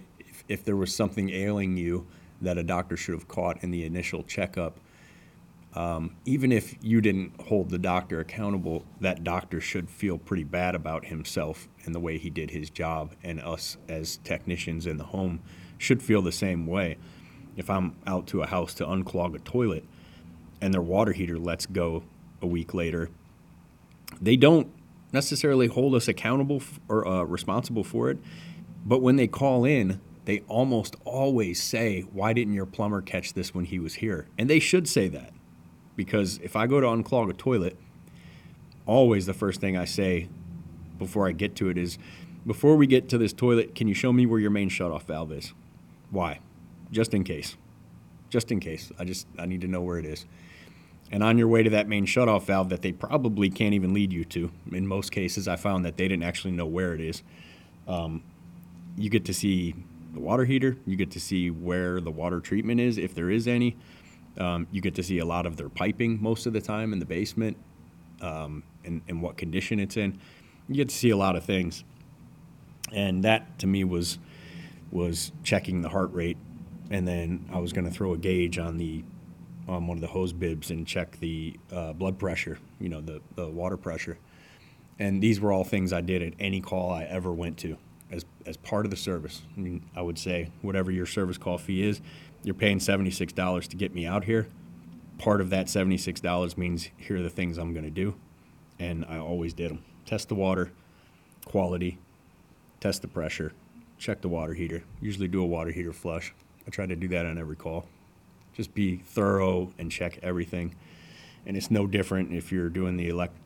if 0.48 0.64
there 0.64 0.76
was 0.76 0.94
something 0.94 1.30
ailing 1.30 1.76
you 1.76 2.06
that 2.40 2.58
a 2.58 2.62
doctor 2.62 2.96
should 2.96 3.14
have 3.14 3.28
caught 3.28 3.62
in 3.62 3.70
the 3.70 3.84
initial 3.84 4.22
checkup, 4.22 4.78
um, 5.74 6.16
even 6.24 6.52
if 6.52 6.74
you 6.82 7.00
didn't 7.00 7.40
hold 7.42 7.70
the 7.70 7.78
doctor 7.78 8.20
accountable, 8.20 8.84
that 9.00 9.24
doctor 9.24 9.60
should 9.60 9.90
feel 9.90 10.18
pretty 10.18 10.44
bad 10.44 10.74
about 10.74 11.06
himself 11.06 11.68
and 11.84 11.94
the 11.94 12.00
way 12.00 12.18
he 12.18 12.30
did 12.30 12.50
his 12.50 12.70
job, 12.70 13.14
and 13.22 13.40
us 13.40 13.76
as 13.88 14.18
technicians 14.18 14.86
in 14.86 14.96
the 14.98 15.04
home 15.04 15.40
should 15.78 16.02
feel 16.02 16.22
the 16.22 16.32
same 16.32 16.66
way. 16.66 16.96
If 17.56 17.70
I'm 17.70 17.96
out 18.06 18.26
to 18.28 18.42
a 18.42 18.46
house 18.46 18.74
to 18.74 18.84
unclog 18.86 19.34
a 19.34 19.38
toilet 19.40 19.84
and 20.62 20.74
their 20.74 20.82
water 20.82 21.12
heater 21.12 21.38
lets 21.38 21.66
go 21.66 22.04
a 22.42 22.46
week 22.46 22.74
later, 22.74 23.10
they 24.20 24.36
don't 24.36 24.68
necessarily 25.12 25.66
hold 25.66 25.94
us 25.94 26.08
accountable 26.08 26.62
or 26.88 27.06
uh, 27.06 27.22
responsible 27.24 27.84
for 27.84 28.10
it 28.10 28.18
But 28.86 29.02
when 29.02 29.16
they 29.16 29.26
call 29.26 29.64
in, 29.64 30.00
they 30.26 30.40
almost 30.48 30.96
always 31.04 31.62
say, 31.62 32.02
Why 32.12 32.32
didn't 32.32 32.52
your 32.54 32.66
plumber 32.66 33.00
catch 33.00 33.32
this 33.32 33.54
when 33.54 33.64
he 33.64 33.78
was 33.78 33.94
here? 33.94 34.26
And 34.36 34.50
they 34.50 34.58
should 34.58 34.88
say 34.88 35.08
that 35.08 35.32
because 35.94 36.38
if 36.42 36.54
I 36.54 36.66
go 36.66 36.80
to 36.80 36.86
unclog 36.86 37.30
a 37.30 37.32
toilet, 37.32 37.78
always 38.84 39.26
the 39.26 39.34
first 39.34 39.60
thing 39.60 39.76
I 39.76 39.86
say 39.86 40.28
before 40.98 41.26
I 41.26 41.32
get 41.32 41.56
to 41.56 41.70
it 41.70 41.78
is, 41.78 41.96
Before 42.44 42.76
we 42.76 42.86
get 42.86 43.08
to 43.08 43.18
this 43.18 43.32
toilet, 43.32 43.74
can 43.74 43.88
you 43.88 43.94
show 43.94 44.12
me 44.12 44.26
where 44.26 44.40
your 44.40 44.50
main 44.50 44.68
shutoff 44.68 45.02
valve 45.02 45.32
is? 45.32 45.54
Why? 46.10 46.40
Just 46.90 47.14
in 47.14 47.24
case. 47.24 47.56
Just 48.28 48.50
in 48.50 48.60
case. 48.60 48.90
I 48.98 49.04
just 49.04 49.26
I 49.38 49.46
need 49.46 49.60
to 49.60 49.68
know 49.68 49.80
where 49.80 49.98
it 49.98 50.04
is. 50.04 50.26
And 51.12 51.22
on 51.22 51.38
your 51.38 51.46
way 51.46 51.62
to 51.62 51.70
that 51.70 51.86
main 51.86 52.04
shutoff 52.04 52.46
valve 52.46 52.68
that 52.70 52.82
they 52.82 52.90
probably 52.90 53.48
can't 53.48 53.74
even 53.74 53.94
lead 53.94 54.12
you 54.12 54.24
to, 54.24 54.50
in 54.72 54.88
most 54.88 55.12
cases, 55.12 55.46
I 55.46 55.54
found 55.54 55.84
that 55.84 55.96
they 55.96 56.08
didn't 56.08 56.24
actually 56.24 56.50
know 56.50 56.66
where 56.66 56.94
it 56.94 57.00
is. 57.00 57.22
Um, 57.86 58.24
you 58.96 59.08
get 59.08 59.24
to 59.26 59.34
see 59.34 59.76
the 60.16 60.22
water 60.22 60.46
heater. 60.46 60.76
You 60.86 60.96
get 60.96 61.10
to 61.12 61.20
see 61.20 61.50
where 61.50 62.00
the 62.00 62.10
water 62.10 62.40
treatment 62.40 62.80
is, 62.80 62.96
if 62.96 63.14
there 63.14 63.30
is 63.30 63.46
any. 63.46 63.76
Um, 64.38 64.66
you 64.70 64.80
get 64.80 64.94
to 64.96 65.02
see 65.02 65.18
a 65.18 65.24
lot 65.24 65.46
of 65.46 65.56
their 65.56 65.68
piping 65.68 66.20
most 66.22 66.46
of 66.46 66.52
the 66.52 66.60
time 66.60 66.92
in 66.92 66.98
the 66.98 67.04
basement 67.04 67.56
um, 68.22 68.62
and, 68.84 69.02
and 69.08 69.22
what 69.22 69.36
condition 69.36 69.78
it's 69.78 69.96
in. 69.96 70.18
You 70.68 70.74
get 70.74 70.88
to 70.88 70.94
see 70.94 71.10
a 71.10 71.16
lot 71.16 71.36
of 71.36 71.44
things. 71.44 71.84
And 72.92 73.24
that 73.24 73.58
to 73.60 73.66
me 73.66 73.84
was 73.84 74.18
was 74.90 75.32
checking 75.42 75.82
the 75.82 75.88
heart 75.88 76.12
rate. 76.12 76.38
And 76.90 77.06
then 77.06 77.46
I 77.52 77.58
was 77.58 77.72
going 77.72 77.84
to 77.84 77.90
throw 77.90 78.14
a 78.14 78.18
gauge 78.18 78.58
on 78.58 78.78
the 78.78 79.04
on 79.68 79.86
one 79.86 79.98
of 79.98 80.00
the 80.00 80.06
hose 80.06 80.32
bibs 80.32 80.70
and 80.70 80.86
check 80.86 81.18
the 81.18 81.58
uh, 81.72 81.92
blood 81.92 82.18
pressure, 82.18 82.58
you 82.80 82.88
know, 82.88 83.00
the, 83.00 83.20
the 83.34 83.48
water 83.48 83.76
pressure. 83.76 84.16
And 84.98 85.20
these 85.20 85.40
were 85.40 85.52
all 85.52 85.64
things 85.64 85.92
I 85.92 86.00
did 86.00 86.22
at 86.22 86.34
any 86.38 86.60
call 86.60 86.90
I 86.90 87.04
ever 87.04 87.32
went 87.32 87.58
to 87.58 87.76
as, 88.10 88.24
as 88.44 88.56
part 88.56 88.84
of 88.84 88.90
the 88.90 88.96
service. 88.96 89.42
I 89.56 89.60
mean, 89.60 89.82
I 89.94 90.02
would 90.02 90.18
say 90.18 90.50
whatever 90.62 90.90
your 90.90 91.06
service 91.06 91.38
call 91.38 91.58
fee 91.58 91.82
is, 91.82 92.00
you're 92.42 92.54
paying 92.54 92.78
$76 92.78 93.68
to 93.68 93.76
get 93.76 93.94
me 93.94 94.06
out 94.06 94.24
here. 94.24 94.48
Part 95.18 95.40
of 95.40 95.50
that 95.50 95.66
$76 95.66 96.56
means 96.56 96.90
here 96.96 97.16
are 97.16 97.22
the 97.22 97.30
things 97.30 97.58
I'm 97.58 97.72
going 97.72 97.84
to 97.84 97.90
do. 97.90 98.14
And 98.78 99.04
I 99.08 99.18
always 99.18 99.54
did 99.54 99.70
them 99.70 99.82
test 100.04 100.28
the 100.28 100.34
water, 100.34 100.70
quality, 101.44 101.98
test 102.80 103.02
the 103.02 103.08
pressure, 103.08 103.52
check 103.98 104.20
the 104.20 104.28
water 104.28 104.54
heater, 104.54 104.84
usually 105.00 105.26
do 105.26 105.42
a 105.42 105.46
water 105.46 105.70
heater 105.70 105.92
flush. 105.92 106.32
I 106.66 106.70
try 106.70 106.86
to 106.86 106.94
do 106.94 107.08
that 107.08 107.26
on 107.26 107.38
every 107.38 107.56
call 107.56 107.86
just 108.56 108.74
be 108.74 108.96
thorough 108.96 109.72
and 109.78 109.92
check 109.92 110.18
everything. 110.22 110.74
And 111.44 111.56
it's 111.56 111.70
no 111.70 111.86
different 111.86 112.32
if 112.32 112.50
you're 112.50 112.70
doing 112.70 112.96
the 112.96 113.08
elect 113.08 113.36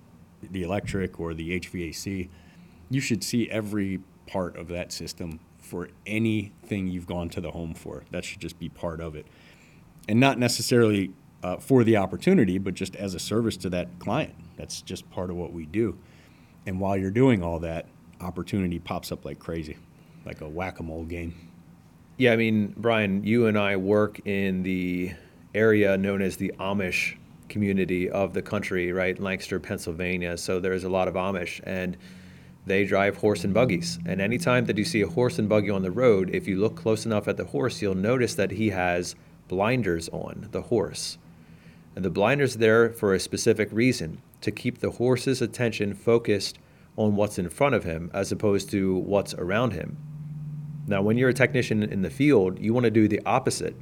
the 0.43 0.63
electric 0.63 1.21
or 1.21 1.35
the 1.35 1.61
HVAC. 1.61 2.29
You 2.89 3.01
should 3.01 3.23
see 3.23 3.51
every 3.51 4.01
part 4.31 4.57
of 4.57 4.69
that 4.69 4.93
system 4.93 5.41
for 5.59 5.89
anything 6.07 6.87
you've 6.87 7.07
gone 7.07 7.29
to 7.31 7.41
the 7.41 7.51
home 7.51 7.75
for. 7.75 8.05
That 8.11 8.25
should 8.25 8.41
just 8.41 8.59
be 8.59 8.69
part 8.69 9.01
of 9.01 9.15
it, 9.17 9.27
and 10.09 10.21
not 10.21 10.39
necessarily 10.39 11.13
uh, 11.43 11.57
for 11.57 11.85
the 11.85 11.97
opportunity, 11.97 12.59
but 12.59 12.75
just 12.75 12.95
as 12.97 13.15
a 13.15 13.19
service 13.19 13.57
to 13.59 13.71
that 13.71 13.99
client. 13.99 14.35
That's 14.57 14.83
just 14.83 15.11
part 15.11 15.31
of 15.31 15.37
what 15.37 15.53
we 15.53 15.67
do. 15.67 15.99
And 16.67 16.79
while 16.81 16.97
you're 16.97 17.11
doing 17.11 17.43
all 17.43 17.59
that, 17.61 17.87
opportunity 18.21 18.79
pops 18.79 19.11
up 19.11 19.25
like 19.25 19.39
crazy, 19.39 19.79
like 20.27 20.43
a 20.43 20.49
whack-a-mole 20.49 21.05
game. 21.05 21.49
Yeah, 22.19 22.33
I 22.33 22.37
mean, 22.37 22.75
Brian, 22.77 23.25
you 23.25 23.47
and 23.47 23.59
I 23.59 23.77
work 23.77 24.21
in 24.27 24.63
the 24.63 25.13
area 25.55 25.97
known 25.97 26.21
as 26.21 26.37
the 26.37 26.53
Amish 26.61 27.17
community 27.49 28.11
of 28.11 28.35
the 28.35 28.43
country, 28.43 28.93
right? 28.93 29.19
Lancaster, 29.19 29.59
Pennsylvania. 29.59 30.37
So 30.37 30.61
there's 30.61 30.85
a 30.85 30.91
lot 30.91 31.09
of 31.09 31.15
Amish 31.15 31.61
and 31.65 31.97
they 32.71 32.85
drive 32.85 33.17
horse 33.17 33.43
and 33.43 33.53
buggies. 33.53 33.99
And 34.07 34.21
anytime 34.21 34.67
that 34.67 34.79
you 34.79 34.85
see 34.85 35.03
a 35.03 35.09
horse 35.09 35.41
and 35.41 35.49
buggy 35.49 35.71
on 35.71 35.83
the 35.83 35.91
road, 35.91 36.31
if 36.33 36.47
you 36.47 36.57
look 36.57 36.77
close 36.77 37.05
enough 37.05 37.27
at 37.27 37.37
the 37.37 37.47
horse, 37.47 37.83
you'll 37.83 37.97
notice 37.97 38.37
that 38.37 38.53
he 38.53 38.71
has 38.71 39.17
blinders 39.49 40.09
on, 40.11 40.47
the 40.53 40.63
horse. 40.63 41.19
And 41.97 42.05
the 42.05 42.11
blinders 42.11 42.59
there 42.59 42.91
for 42.91 43.13
a 43.13 43.19
specific 43.19 43.69
reason 43.73 44.23
to 44.43 44.53
keep 44.53 44.79
the 44.79 44.93
horse's 44.93 45.43
attention 45.43 45.95
focused 45.95 46.61
on 46.97 47.17
what's 47.17 47.41
in 47.41 47.49
front 47.49 47.75
of 47.75 47.83
him 47.83 48.09
as 48.15 48.31
opposed 48.31 48.71
to 48.71 48.95
what's 48.99 49.35
around 49.35 49.73
him. 49.73 49.97
Now, 50.87 51.03
when 51.03 51.19
you're 51.19 51.31
a 51.31 51.35
technician 51.35 51.83
in 51.83 52.03
the 52.03 52.09
field, 52.09 52.61
you 52.61 52.73
want 52.73 52.85
to 52.85 52.91
do 52.93 53.09
the 53.09 53.21
opposite. 53.27 53.75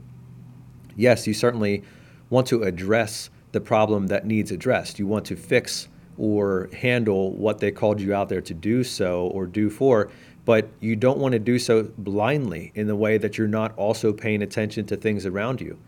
Yes, 0.97 1.27
you 1.27 1.35
certainly 1.35 1.83
want 2.31 2.47
to 2.47 2.63
address 2.63 3.29
the 3.53 3.61
problem 3.61 4.07
that 4.07 4.25
needs 4.25 4.51
addressed. 4.51 4.99
You 4.99 5.07
want 5.07 5.27
to 5.27 5.37
fix 5.37 5.89
or 6.19 6.69
handle 6.73 7.33
what 7.33 7.59
they 7.59 7.71
called 7.71 8.01
you 8.01 8.13
out 8.13 8.29
there 8.29 8.41
to 8.41 8.55
do 8.55 8.85
so 8.85 9.29
or 9.29 9.47
do 9.47 9.71
for, 9.71 10.11
but 10.45 10.69
you 10.81 10.97
don't 10.97 11.19
want 11.19 11.33
to 11.33 11.39
do 11.39 11.59
so 11.59 11.85
blindly 11.99 12.73
in 12.75 12.87
the 12.87 12.97
way 12.97 13.19
that 13.19 13.39
you're 13.39 13.47
not 13.47 13.77
also 13.77 14.13
paying 14.13 14.43
attention 14.43 14.87
to 14.87 14.97
things 14.97 15.25
around 15.27 15.61
you. 15.61 15.79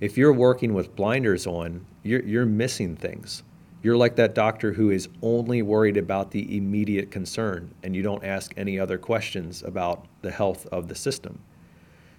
If 0.00 0.16
you're 0.16 0.32
working 0.32 0.74
with 0.74 0.94
blinders 0.94 1.46
on, 1.46 1.84
you're, 2.02 2.22
you're 2.22 2.46
missing 2.46 2.96
things. 2.96 3.42
You're 3.82 3.96
like 3.96 4.16
that 4.16 4.34
doctor 4.34 4.72
who 4.72 4.90
is 4.90 5.08
only 5.22 5.62
worried 5.62 5.96
about 5.96 6.30
the 6.30 6.56
immediate 6.56 7.10
concern 7.10 7.72
and 7.82 7.94
you 7.94 8.02
don't 8.02 8.24
ask 8.24 8.52
any 8.56 8.78
other 8.78 8.98
questions 8.98 9.62
about 9.62 10.06
the 10.22 10.30
health 10.30 10.66
of 10.72 10.88
the 10.88 10.94
system. 10.94 11.38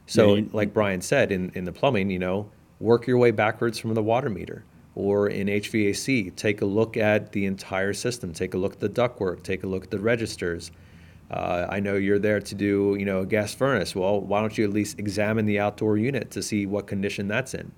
So, 0.06 0.36
yeah, 0.36 0.42
you, 0.42 0.50
like 0.54 0.74
Brian 0.74 1.02
said, 1.02 1.32
in, 1.32 1.52
in 1.56 1.66
the 1.66 1.74
plumbing, 1.74 2.10
you 2.10 2.20
know, 2.20 2.50
work 2.80 3.08
your 3.08 3.18
way 3.18 3.32
backwards 3.32 3.80
from 3.80 3.94
the 3.94 4.04
water 4.04 4.30
meter. 4.30 4.64
Or 4.98 5.28
in 5.28 5.46
HVAC, 5.46 6.36
take 6.36 6.62
a 6.62 6.66
look 6.66 6.98
at 6.98 7.32
the 7.32 7.46
entire 7.46 7.94
system. 7.94 8.34
Take 8.34 8.56
a 8.56 8.58
look 8.58 8.74
at 8.74 8.80
the 8.80 8.90
ductwork. 8.90 9.44
Take 9.44 9.62
a 9.62 9.68
look 9.68 9.84
at 9.84 9.92
the 9.92 10.00
registers. 10.00 10.72
Uh, 11.30 11.68
I 11.70 11.80
know 11.80 11.94
you're 11.94 12.18
there 12.18 12.40
to 12.40 12.56
do, 12.56 12.96
you 12.98 13.06
know, 13.06 13.20
a 13.20 13.26
gas 13.28 13.54
furnace. 13.54 13.96
Well, 13.96 14.20
why 14.20 14.42
don't 14.42 14.58
you 14.58 14.64
at 14.64 14.74
least 14.74 14.98
examine 14.98 15.46
the 15.46 15.60
outdoor 15.60 16.00
unit 16.00 16.32
to 16.32 16.42
see 16.42 16.66
what 16.66 16.88
condition 16.88 17.28
that's 17.28 17.54
in? 17.54 17.72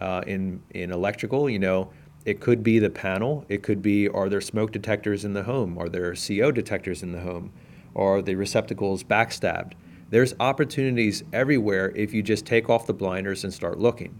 Uh, 0.00 0.22
in 0.26 0.62
in 0.70 0.92
electrical, 0.92 1.50
you 1.50 1.58
know, 1.58 1.90
it 2.24 2.40
could 2.40 2.62
be 2.62 2.78
the 2.78 2.88
panel. 2.88 3.44
It 3.50 3.62
could 3.62 3.82
be 3.82 4.08
are 4.08 4.30
there 4.30 4.40
smoke 4.40 4.72
detectors 4.72 5.26
in 5.26 5.34
the 5.34 5.42
home? 5.42 5.76
Are 5.76 5.90
there 5.90 6.14
CO 6.14 6.52
detectors 6.52 7.02
in 7.02 7.12
the 7.12 7.20
home? 7.20 7.52
Are 7.94 8.22
the 8.22 8.34
receptacles 8.34 9.04
backstabbed? 9.04 9.74
There's 10.08 10.34
opportunities 10.40 11.22
everywhere 11.34 11.92
if 11.94 12.14
you 12.14 12.22
just 12.22 12.46
take 12.46 12.70
off 12.70 12.86
the 12.86 12.94
blinders 12.94 13.44
and 13.44 13.52
start 13.52 13.78
looking. 13.78 14.18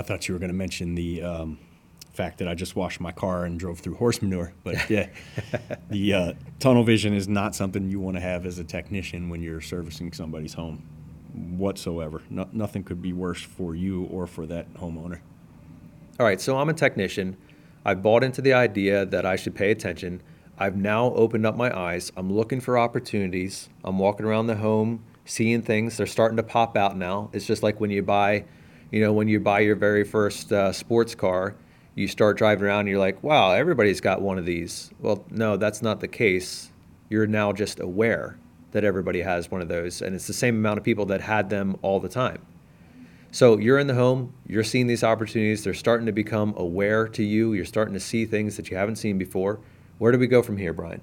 I 0.00 0.02
thought 0.02 0.26
you 0.26 0.34
were 0.34 0.40
going 0.40 0.50
to 0.50 0.56
mention 0.56 0.94
the 0.94 1.22
um, 1.22 1.58
fact 2.12 2.38
that 2.38 2.48
I 2.48 2.54
just 2.54 2.74
washed 2.74 3.00
my 3.00 3.12
car 3.12 3.44
and 3.44 3.58
drove 3.58 3.80
through 3.80 3.94
horse 3.94 4.20
manure, 4.20 4.52
but 4.64 4.90
yeah, 4.90 5.08
the 5.88 6.14
uh, 6.14 6.32
tunnel 6.58 6.82
vision 6.82 7.14
is 7.14 7.28
not 7.28 7.54
something 7.54 7.88
you 7.88 8.00
want 8.00 8.16
to 8.16 8.20
have 8.20 8.46
as 8.46 8.58
a 8.58 8.64
technician 8.64 9.28
when 9.28 9.42
you're 9.42 9.60
servicing 9.60 10.12
somebody's 10.12 10.54
home 10.54 10.82
whatsoever. 11.34 12.22
No, 12.28 12.48
nothing 12.52 12.82
could 12.82 13.00
be 13.00 13.12
worse 13.12 13.42
for 13.42 13.74
you 13.76 14.04
or 14.04 14.26
for 14.26 14.46
that 14.46 14.72
homeowner 14.74 15.20
all 16.20 16.26
right, 16.26 16.38
so 16.38 16.58
I'm 16.58 16.68
a 16.68 16.74
technician. 16.74 17.38
I've 17.82 18.02
bought 18.02 18.22
into 18.22 18.42
the 18.42 18.52
idea 18.52 19.06
that 19.06 19.24
I 19.24 19.36
should 19.36 19.54
pay 19.54 19.70
attention. 19.70 20.20
I've 20.58 20.76
now 20.76 21.14
opened 21.14 21.46
up 21.46 21.56
my 21.56 21.74
eyes. 21.74 22.12
I'm 22.14 22.30
looking 22.30 22.60
for 22.60 22.76
opportunities. 22.76 23.70
I'm 23.82 23.98
walking 23.98 24.26
around 24.26 24.46
the 24.46 24.56
home, 24.56 25.02
seeing 25.24 25.62
things. 25.62 25.96
They're 25.96 26.06
starting 26.06 26.36
to 26.36 26.42
pop 26.42 26.76
out 26.76 26.94
now. 26.94 27.30
It's 27.32 27.46
just 27.46 27.62
like 27.62 27.80
when 27.80 27.90
you 27.90 28.02
buy, 28.02 28.44
you 28.90 29.00
know, 29.00 29.12
when 29.12 29.28
you 29.28 29.40
buy 29.40 29.60
your 29.60 29.76
very 29.76 30.04
first 30.04 30.52
uh, 30.52 30.72
sports 30.72 31.14
car, 31.14 31.54
you 31.94 32.08
start 32.08 32.38
driving 32.38 32.64
around 32.64 32.80
and 32.80 32.88
you're 32.88 32.98
like, 32.98 33.22
wow, 33.22 33.52
everybody's 33.52 34.00
got 34.00 34.20
one 34.20 34.38
of 34.38 34.46
these. 34.46 34.90
Well, 35.00 35.24
no, 35.30 35.56
that's 35.56 35.82
not 35.82 36.00
the 36.00 36.08
case. 36.08 36.70
You're 37.08 37.26
now 37.26 37.52
just 37.52 37.80
aware 37.80 38.38
that 38.72 38.84
everybody 38.84 39.20
has 39.22 39.50
one 39.50 39.60
of 39.60 39.68
those. 39.68 40.00
And 40.00 40.14
it's 40.14 40.26
the 40.26 40.32
same 40.32 40.56
amount 40.56 40.78
of 40.78 40.84
people 40.84 41.06
that 41.06 41.20
had 41.20 41.50
them 41.50 41.76
all 41.82 42.00
the 42.00 42.08
time. 42.08 42.40
So 43.32 43.58
you're 43.58 43.78
in 43.78 43.86
the 43.86 43.94
home, 43.94 44.34
you're 44.46 44.64
seeing 44.64 44.88
these 44.88 45.04
opportunities, 45.04 45.62
they're 45.62 45.72
starting 45.72 46.06
to 46.06 46.12
become 46.12 46.52
aware 46.56 47.06
to 47.08 47.22
you, 47.22 47.52
you're 47.52 47.64
starting 47.64 47.94
to 47.94 48.00
see 48.00 48.26
things 48.26 48.56
that 48.56 48.70
you 48.70 48.76
haven't 48.76 48.96
seen 48.96 49.18
before. 49.18 49.60
Where 49.98 50.10
do 50.10 50.18
we 50.18 50.26
go 50.26 50.42
from 50.42 50.56
here, 50.56 50.72
Brian? 50.72 51.00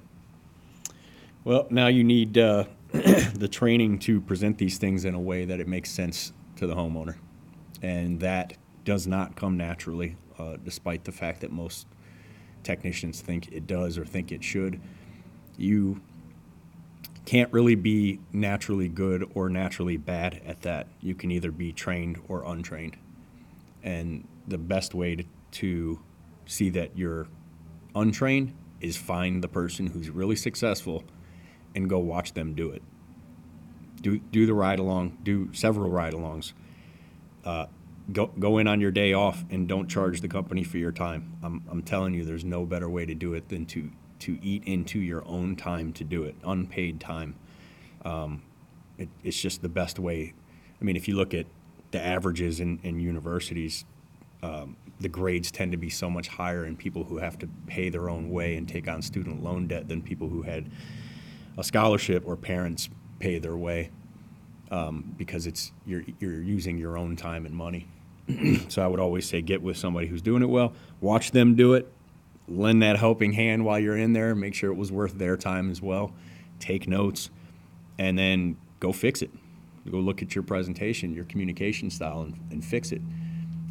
Well, 1.46 1.68
now 1.70 1.88
you 1.88 2.04
need 2.04 2.38
uh, 2.38 2.66
the 2.92 3.48
training 3.50 4.00
to 4.00 4.20
present 4.20 4.58
these 4.58 4.78
things 4.78 5.06
in 5.06 5.14
a 5.14 5.20
way 5.20 5.46
that 5.46 5.62
it 5.62 5.70
makes 5.70 5.90
sense 5.90 6.34
to 6.58 6.68
the 6.68 6.76
homeowner. 6.76 7.16
And 7.82 8.20
that 8.22 8.54
does 8.84 9.06
not 9.08 9.36
come 9.36 9.58
naturally, 9.58 10.16
uh, 10.40 10.58
despite 10.64 11.04
the 11.04 11.12
fact 11.12 11.42
that 11.42 11.52
most 11.52 11.88
technicians 12.64 13.22
think 13.22 13.52
it 13.52 13.68
does 13.68 13.98
or 13.98 14.06
think 14.06 14.32
it 14.32 14.44
should. 14.44 14.80
You 15.58 16.02
can't 17.26 17.52
really 17.52 17.76
be 17.76 18.20
naturally 18.32 18.88
good 18.88 19.30
or 19.36 19.50
naturally 19.50 19.98
bad 19.98 20.42
at 20.46 20.62
that. 20.62 20.88
You 21.02 21.14
can 21.14 21.30
either 21.32 21.52
be 21.52 21.74
trained 21.74 22.20
or 22.28 22.44
untrained. 22.46 22.98
And 23.84 24.26
the 24.48 24.58
best 24.58 24.94
way 24.94 25.16
to, 25.16 25.26
to 25.52 26.00
see 26.46 26.70
that 26.70 26.98
you're 26.98 27.28
untrained 27.96 28.54
is 28.80 28.96
find 28.96 29.44
the 29.44 29.48
person 29.48 29.88
who's 29.88 30.10
really 30.10 30.36
successful 30.36 31.04
and 31.76 31.90
go 31.90 32.00
watch 32.00 32.34
them 32.34 32.54
do 32.54 32.70
it. 32.72 32.82
Do, 34.02 34.20
do 34.20 34.46
the 34.46 34.54
ride 34.54 34.80
along, 34.80 35.18
do 35.24 35.50
several 35.54 35.90
ride 35.90 36.14
alongs. 36.14 36.54
Uh, 37.48 37.66
go, 38.12 38.28
go 38.40 38.58
in 38.58 38.68
on 38.68 38.82
your 38.82 38.92
day 38.92 39.14
off 39.14 39.46
and 39.50 39.70
don't 39.70 39.88
charge 39.88 40.20
the 40.20 40.28
company 40.28 40.66
for 40.66 40.78
your 40.78 40.92
time. 40.92 41.38
I'm, 41.42 41.64
I'm 41.72 41.82
telling 41.82 42.14
you, 42.14 42.26
there's 42.26 42.44
no 42.44 42.66
better 42.66 42.90
way 42.90 43.06
to 43.06 43.16
do 43.16 43.34
it 43.34 43.48
than 43.48 43.66
to 43.68 43.90
to 44.20 44.40
eat 44.42 44.64
into 44.66 45.00
your 45.00 45.24
own 45.28 45.56
time 45.56 45.94
to 45.94 46.04
do 46.04 46.24
it, 46.24 46.36
unpaid 46.44 47.00
time. 47.00 47.36
Um, 48.04 48.42
it, 48.98 49.10
it's 49.24 49.40
just 49.40 49.62
the 49.62 49.70
best 49.70 50.00
way. 50.00 50.34
I 50.82 50.84
mean, 50.84 50.96
if 50.96 51.08
you 51.08 51.16
look 51.16 51.36
at 51.36 51.46
the 51.92 52.04
averages 52.04 52.60
in, 52.60 52.80
in 52.82 53.00
universities, 53.00 53.86
um, 54.42 54.76
the 55.00 55.08
grades 55.08 55.52
tend 55.52 55.72
to 55.72 55.78
be 55.78 55.92
so 55.92 56.10
much 56.10 56.30
higher 56.30 56.66
in 56.66 56.76
people 56.76 57.04
who 57.04 57.20
have 57.20 57.38
to 57.38 57.48
pay 57.68 57.90
their 57.90 58.10
own 58.10 58.32
way 58.32 58.56
and 58.56 58.68
take 58.68 58.88
on 58.88 59.04
student 59.04 59.44
loan 59.44 59.68
debt 59.68 59.88
than 59.88 60.02
people 60.02 60.30
who 60.30 60.42
had 60.42 60.72
a 61.56 61.64
scholarship 61.64 62.24
or 62.26 62.36
parents 62.36 62.90
pay 63.20 63.38
their 63.38 63.56
way 63.56 63.92
um, 64.72 65.14
because 65.18 65.48
it's 65.48 65.72
you're 65.86 66.04
you're 66.20 66.42
using 66.42 66.78
your 66.78 66.98
own 66.98 67.16
time 67.16 67.46
and 67.46 67.56
money. 67.56 67.88
so 68.68 68.82
I 68.82 68.88
would 68.88 69.00
always 69.00 69.28
say 69.28 69.42
get 69.42 69.62
with 69.62 69.78
somebody 69.78 70.08
who's 70.08 70.22
doing 70.22 70.44
it 70.44 70.50
well, 70.50 70.74
watch 71.00 71.32
them 71.32 71.56
do 71.56 71.74
it, 71.74 71.92
lend 72.48 72.82
that 72.84 72.98
helping 72.98 73.34
hand 73.34 73.64
while 73.64 73.80
you're 73.80 73.98
in 73.98 74.14
there, 74.14 74.36
make 74.36 74.54
sure 74.54 74.72
it 74.72 74.76
was 74.76 74.92
worth 74.92 75.18
their 75.18 75.38
time 75.38 75.72
as 75.72 75.82
well, 75.82 76.14
take 76.60 76.88
notes, 76.88 77.30
and 77.98 78.18
then 78.18 78.58
go 78.80 78.92
fix 78.92 79.22
it. 79.22 79.32
Go 79.90 80.00
look 80.00 80.22
at 80.22 80.36
your 80.36 80.44
presentation, 80.44 81.14
your 81.14 81.24
communication 81.24 81.90
style, 81.90 82.24
and, 82.24 82.38
and 82.52 82.66
fix 82.66 82.92
it. 82.92 83.02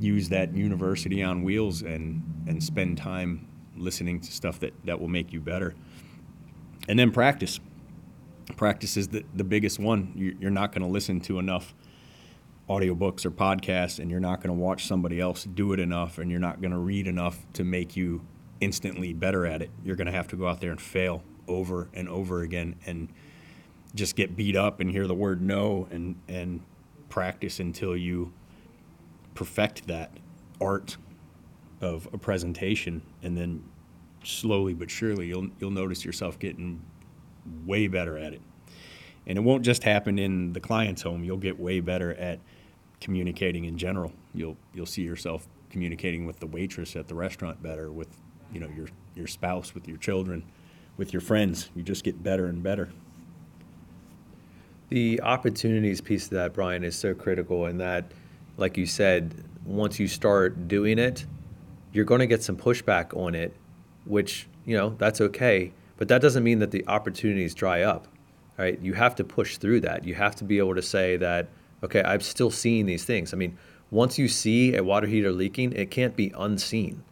Use 0.00 0.30
that 0.30 0.54
university 0.54 1.22
on 1.22 1.42
wheels 1.42 1.82
and 1.82 2.22
and 2.46 2.62
spend 2.62 2.96
time 2.96 3.46
listening 3.76 4.20
to 4.20 4.32
stuff 4.32 4.60
that, 4.60 4.72
that 4.84 5.00
will 5.00 5.08
make 5.08 5.32
you 5.32 5.40
better. 5.40 5.74
And 6.88 6.98
then 6.98 7.10
practice 7.10 7.60
practice 8.54 8.96
is 8.96 9.08
the, 9.08 9.24
the 9.34 9.44
biggest 9.44 9.78
one. 9.78 10.12
You're 10.14 10.50
not 10.50 10.72
going 10.72 10.82
to 10.82 10.88
listen 10.88 11.20
to 11.22 11.38
enough 11.38 11.74
audiobooks 12.68 13.24
or 13.24 13.30
podcasts, 13.30 13.98
and 13.98 14.10
you're 14.10 14.20
not 14.20 14.40
going 14.40 14.54
to 14.54 14.60
watch 14.60 14.86
somebody 14.86 15.20
else 15.20 15.44
do 15.44 15.72
it 15.72 15.80
enough, 15.80 16.18
and 16.18 16.30
you're 16.30 16.40
not 16.40 16.60
going 16.60 16.72
to 16.72 16.78
read 16.78 17.06
enough 17.06 17.46
to 17.54 17.64
make 17.64 17.96
you 17.96 18.22
instantly 18.60 19.12
better 19.12 19.46
at 19.46 19.62
it. 19.62 19.70
You're 19.84 19.96
going 19.96 20.06
to 20.06 20.12
have 20.12 20.28
to 20.28 20.36
go 20.36 20.46
out 20.46 20.60
there 20.60 20.70
and 20.70 20.80
fail 20.80 21.22
over 21.48 21.88
and 21.94 22.08
over 22.08 22.42
again 22.42 22.76
and 22.86 23.08
just 23.94 24.16
get 24.16 24.36
beat 24.36 24.56
up 24.56 24.80
and 24.80 24.90
hear 24.90 25.06
the 25.06 25.14
word 25.14 25.40
no 25.40 25.88
and, 25.90 26.16
and 26.28 26.60
practice 27.08 27.60
until 27.60 27.96
you 27.96 28.32
perfect 29.34 29.86
that 29.86 30.10
art 30.60 30.96
of 31.80 32.08
a 32.12 32.18
presentation 32.18 33.02
and 33.22 33.36
then 33.36 33.62
slowly 34.24 34.74
but 34.74 34.90
surely 34.90 35.26
you'll 35.26 35.48
you'll 35.60 35.70
notice 35.70 36.04
yourself 36.04 36.38
getting 36.38 36.82
way 37.64 37.88
better 37.88 38.16
at 38.16 38.32
it. 38.32 38.40
And 39.26 39.38
it 39.38 39.40
won't 39.40 39.64
just 39.64 39.82
happen 39.82 40.18
in 40.18 40.52
the 40.52 40.60
client's 40.60 41.02
home. 41.02 41.24
You'll 41.24 41.36
get 41.36 41.58
way 41.58 41.80
better 41.80 42.14
at 42.14 42.38
communicating 43.00 43.64
in 43.64 43.76
general. 43.76 44.12
You'll 44.34 44.56
you'll 44.72 44.86
see 44.86 45.02
yourself 45.02 45.46
communicating 45.70 46.26
with 46.26 46.38
the 46.38 46.46
waitress 46.46 46.96
at 46.96 47.08
the 47.08 47.14
restaurant 47.14 47.62
better, 47.62 47.90
with 47.90 48.08
you 48.52 48.60
know 48.60 48.68
your 48.68 48.88
your 49.14 49.26
spouse, 49.26 49.74
with 49.74 49.88
your 49.88 49.96
children, 49.96 50.44
with 50.96 51.12
your 51.12 51.20
friends. 51.20 51.70
You 51.74 51.82
just 51.82 52.04
get 52.04 52.22
better 52.22 52.46
and 52.46 52.62
better. 52.62 52.90
The 54.88 55.20
opportunities 55.22 56.00
piece 56.00 56.26
of 56.26 56.30
that, 56.30 56.54
Brian, 56.54 56.84
is 56.84 56.94
so 56.94 57.12
critical 57.12 57.66
in 57.66 57.78
that, 57.78 58.12
like 58.56 58.76
you 58.76 58.86
said, 58.86 59.34
once 59.64 59.98
you 59.98 60.06
start 60.06 60.68
doing 60.68 61.00
it, 61.00 61.26
you're 61.92 62.04
going 62.04 62.20
to 62.20 62.26
get 62.28 62.44
some 62.44 62.56
pushback 62.56 63.16
on 63.16 63.34
it, 63.34 63.52
which 64.04 64.46
you 64.64 64.76
know 64.76 64.94
that's 64.98 65.20
okay 65.20 65.72
but 65.96 66.08
that 66.08 66.20
doesn't 66.20 66.44
mean 66.44 66.58
that 66.58 66.70
the 66.70 66.86
opportunities 66.86 67.54
dry 67.54 67.82
up, 67.82 68.08
right? 68.58 68.78
You 68.80 68.94
have 68.94 69.14
to 69.16 69.24
push 69.24 69.56
through 69.56 69.80
that. 69.80 70.04
You 70.04 70.14
have 70.14 70.36
to 70.36 70.44
be 70.44 70.58
able 70.58 70.74
to 70.74 70.82
say 70.82 71.16
that, 71.16 71.48
okay, 71.82 72.02
I'm 72.04 72.20
still 72.20 72.50
seeing 72.50 72.86
these 72.86 73.04
things. 73.04 73.32
I 73.32 73.36
mean, 73.36 73.56
once 73.90 74.18
you 74.18 74.28
see 74.28 74.76
a 74.76 74.82
water 74.82 75.06
heater 75.06 75.32
leaking, 75.32 75.72
it 75.72 75.90
can't 75.90 76.16
be 76.16 76.32
unseen. 76.36 77.02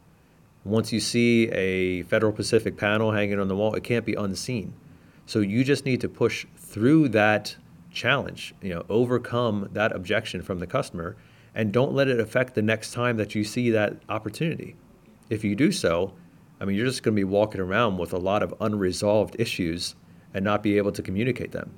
Once 0.64 0.92
you 0.92 1.00
see 1.00 1.48
a 1.50 2.02
Federal 2.04 2.32
Pacific 2.32 2.76
panel 2.76 3.12
hanging 3.12 3.38
on 3.38 3.48
the 3.48 3.56
wall, 3.56 3.74
it 3.74 3.84
can't 3.84 4.04
be 4.04 4.14
unseen. 4.14 4.72
So 5.26 5.40
you 5.40 5.62
just 5.64 5.84
need 5.84 6.00
to 6.00 6.08
push 6.08 6.46
through 6.56 7.10
that 7.10 7.56
challenge, 7.90 8.54
you 8.60 8.74
know, 8.74 8.84
overcome 8.88 9.68
that 9.72 9.92
objection 9.92 10.42
from 10.42 10.58
the 10.58 10.66
customer 10.66 11.16
and 11.54 11.72
don't 11.72 11.94
let 11.94 12.08
it 12.08 12.18
affect 12.18 12.54
the 12.54 12.62
next 12.62 12.92
time 12.92 13.16
that 13.16 13.34
you 13.34 13.44
see 13.44 13.70
that 13.70 13.96
opportunity. 14.08 14.74
If 15.30 15.44
you 15.44 15.54
do 15.54 15.70
so, 15.70 16.14
I 16.64 16.66
mean, 16.66 16.78
you're 16.78 16.86
just 16.86 17.02
going 17.02 17.14
to 17.14 17.20
be 17.20 17.24
walking 17.24 17.60
around 17.60 17.98
with 17.98 18.14
a 18.14 18.18
lot 18.18 18.42
of 18.42 18.54
unresolved 18.58 19.36
issues 19.38 19.96
and 20.32 20.42
not 20.42 20.62
be 20.62 20.78
able 20.78 20.92
to 20.92 21.02
communicate 21.02 21.52
them. 21.52 21.70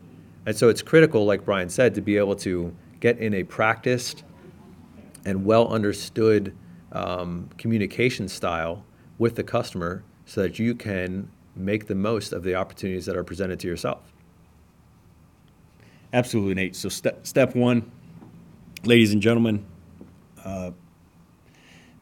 And 0.47 0.57
so 0.57 0.69
it's 0.69 0.81
critical, 0.81 1.25
like 1.25 1.45
Brian 1.45 1.69
said, 1.69 1.93
to 1.97 2.01
be 2.01 2.17
able 2.17 2.37
to 2.37 2.73
get 3.01 3.19
in 3.19 3.35
a 3.35 3.43
practiced 3.43 4.23
and 5.25 5.45
well 5.45 5.67
understood 5.67 6.57
um, 6.93 7.51
communication 7.59 8.29
style 8.29 8.85
with 9.19 9.35
the 9.35 9.43
customer 9.43 10.05
so 10.25 10.43
that 10.43 10.61
you 10.61 10.73
can 10.73 11.29
make 11.57 11.89
the 11.89 11.97
most 11.97 12.33
of 12.33 12.45
the 12.45 12.55
opportunities 12.55 13.07
that 13.07 13.17
are 13.17 13.25
presented 13.25 13.59
to 13.59 13.67
yourself. 13.67 14.13
Absolutely, 16.13 16.55
Nate. 16.55 16.77
So, 16.77 16.89
step, 16.89 17.27
step 17.27 17.57
one, 17.57 17.91
ladies 18.85 19.13
and 19.13 19.21
gentlemen, 19.21 19.67
uh, 20.45 20.71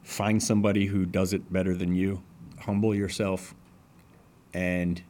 find 0.02 0.42
somebody 0.42 0.84
who 0.84 1.06
does 1.06 1.32
it 1.32 1.50
better 1.50 1.74
than 1.74 1.94
you 1.94 2.22
humble 2.64 2.94
yourself 2.94 3.54
and 4.52 5.02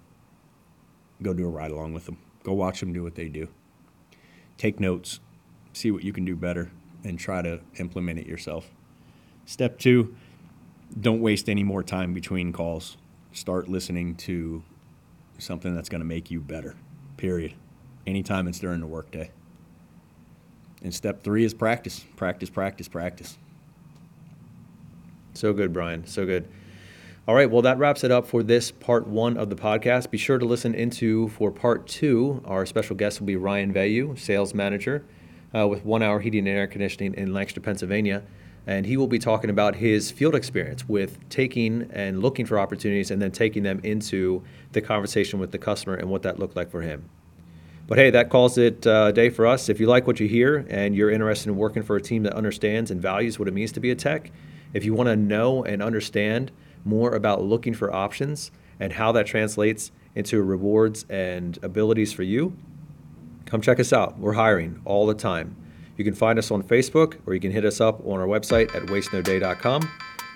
go 1.23 1.33
do 1.33 1.47
a 1.47 1.49
ride 1.49 1.71
along 1.71 1.95
with 1.95 2.07
them. 2.07 2.19
Go 2.43 2.53
watch 2.53 2.81
them 2.81 2.93
do 2.93 3.03
what 3.03 3.15
they 3.15 3.29
do. 3.29 3.49
Take 4.59 4.81
notes, 4.81 5.21
see 5.73 5.91
what 5.91 6.05
you 6.05 6.13
can 6.13 6.25
do 6.25 6.37
better, 6.37 6.71
and 7.05 7.19
try 7.19 7.43
to 7.43 7.61
implement 7.79 8.19
it 8.19 8.27
yourself. 8.27 8.71
Step 9.47 9.79
two, 9.79 10.15
don't 11.01 11.21
waste 11.21 11.49
any 11.49 11.63
more 11.63 11.83
time 11.83 12.15
between 12.15 12.53
calls. 12.53 12.97
Start 13.33 13.69
listening 13.69 14.15
to 14.17 14.63
something 15.39 15.75
that's 15.75 15.89
going 15.89 16.01
to 16.01 16.07
make 16.07 16.31
you 16.31 16.41
better, 16.41 16.77
period. 17.17 17.55
Anytime 18.07 18.47
it's 18.47 18.59
during 18.59 18.81
the 18.81 18.87
workday. 18.87 19.31
And 20.83 20.95
step 20.95 21.23
three 21.23 21.45
is 21.45 21.55
practice, 21.55 22.05
practice, 22.17 22.51
practice, 22.51 22.89
practice. 22.89 23.39
So 25.33 25.53
good, 25.53 25.73
Brian. 25.73 26.07
So 26.07 26.27
good. 26.27 26.49
All 27.27 27.35
right, 27.35 27.51
well, 27.51 27.63
that 27.63 27.79
wraps 27.79 28.05
it 28.05 28.11
up 28.11 28.27
for 28.27 28.43
this 28.43 28.71
part 28.71 29.07
one 29.07 29.39
of 29.39 29.49
the 29.49 29.57
podcast. 29.57 30.11
Be 30.11 30.19
sure 30.19 30.37
to 30.37 30.45
listen 30.45 30.75
into 30.75 31.29
for 31.29 31.51
part 31.51 31.87
two. 31.87 32.43
Our 32.45 32.67
special 32.67 32.97
guest 32.97 33.19
will 33.19 33.27
be 33.27 33.37
Ryan 33.37 33.73
Vayu, 33.73 34.19
sales 34.19 34.53
manager 34.53 35.07
uh, 35.55 35.67
with 35.67 35.87
One 35.87 36.03
Hour 36.03 36.21
Heating 36.21 36.41
and 36.41 36.49
Air 36.49 36.67
Conditioning 36.67 37.15
in 37.15 37.33
Lancaster, 37.33 37.63
Pennsylvania. 37.63 38.25
And 38.67 38.85
he 38.85 38.99
will 38.99 39.07
be 39.07 39.19
talking 39.19 39.49
about 39.49 39.77
his 39.77 40.11
field 40.11 40.35
experience 40.35 40.87
with 40.87 41.27
taking 41.31 41.89
and 41.95 42.21
looking 42.21 42.45
for 42.45 42.59
opportunities 42.59 43.11
and 43.11 43.23
then 43.23 43.33
taking 43.33 43.63
them 43.63 43.81
into 43.83 44.43
the 44.73 44.83
conversation 44.83 45.39
with 45.39 45.51
the 45.51 45.59
customer 45.59 45.95
and 45.95 46.11
what 46.11 46.25
that 46.25 46.39
looked 46.39 46.57
like 46.57 46.71
for 46.71 46.83
him. 46.83 47.09
But 47.87 47.97
hey, 47.97 48.11
that 48.11 48.29
calls 48.29 48.59
it 48.59 48.87
uh, 48.87 49.07
a 49.09 49.13
day 49.15 49.31
for 49.31 49.47
us. 49.47 49.71
If 49.71 49.81
you 49.81 49.87
like 49.87 50.07
what 50.07 50.21
you 50.21 50.29
hear 50.29 50.67
and 50.69 50.95
you're 50.95 51.11
interested 51.11 51.49
in 51.49 51.57
working 51.57 51.85
for 51.85 51.97
a 51.97 52.03
team 52.03 52.23
that 52.25 52.35
understands 52.35 52.91
and 52.91 53.01
values 53.01 53.39
what 53.39 53.49
it 53.49 53.55
means 53.55 53.73
to 53.73 53.81
be 53.81 53.91
a 53.91 53.95
tech, 53.95 54.31
if 54.75 54.85
you 54.85 54.93
want 54.93 55.07
to 55.07 55.17
know 55.17 55.65
and 55.65 55.83
understand 55.83 56.51
more 56.85 57.15
about 57.15 57.43
looking 57.43 57.75
for 57.75 57.93
options 57.93 58.51
and 58.79 58.93
how 58.93 59.13
that 59.13 59.27
translates 59.27 59.91
into 60.15 60.43
rewards 60.43 61.05
and 61.09 61.59
abilities 61.63 62.13
for 62.13 62.23
you, 62.23 62.57
come 63.47 63.61
check 63.61 63.81
us 63.81 63.93
out. 63.93 64.19
We're 64.19 64.35
hiring 64.35 64.81
all 64.85 65.07
the 65.07 65.15
time. 65.15 65.57
You 65.97 66.05
can 66.05 66.15
find 66.15 66.39
us 66.39 66.51
on 66.51 66.63
Facebook 66.63 67.19
or 67.27 67.35
you 67.35 67.41
can 67.41 67.53
hit 67.53 67.65
us 67.65 67.81
up 67.81 68.05
on 68.07 68.21
our 68.21 68.27
website 68.27 68.75
at 68.75 68.83
wastenoday.com. 68.85 69.89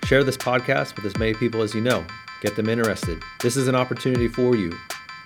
Share 0.05 0.23
this 0.23 0.37
podcast 0.37 0.95
with 0.95 1.05
as 1.05 1.17
many 1.17 1.33
people 1.33 1.61
as 1.61 1.73
you 1.73 1.81
know. 1.81 2.05
Get 2.41 2.55
them 2.55 2.69
interested. 2.69 3.21
This 3.41 3.57
is 3.57 3.67
an 3.67 3.75
opportunity 3.75 4.29
for 4.29 4.55
you 4.55 4.77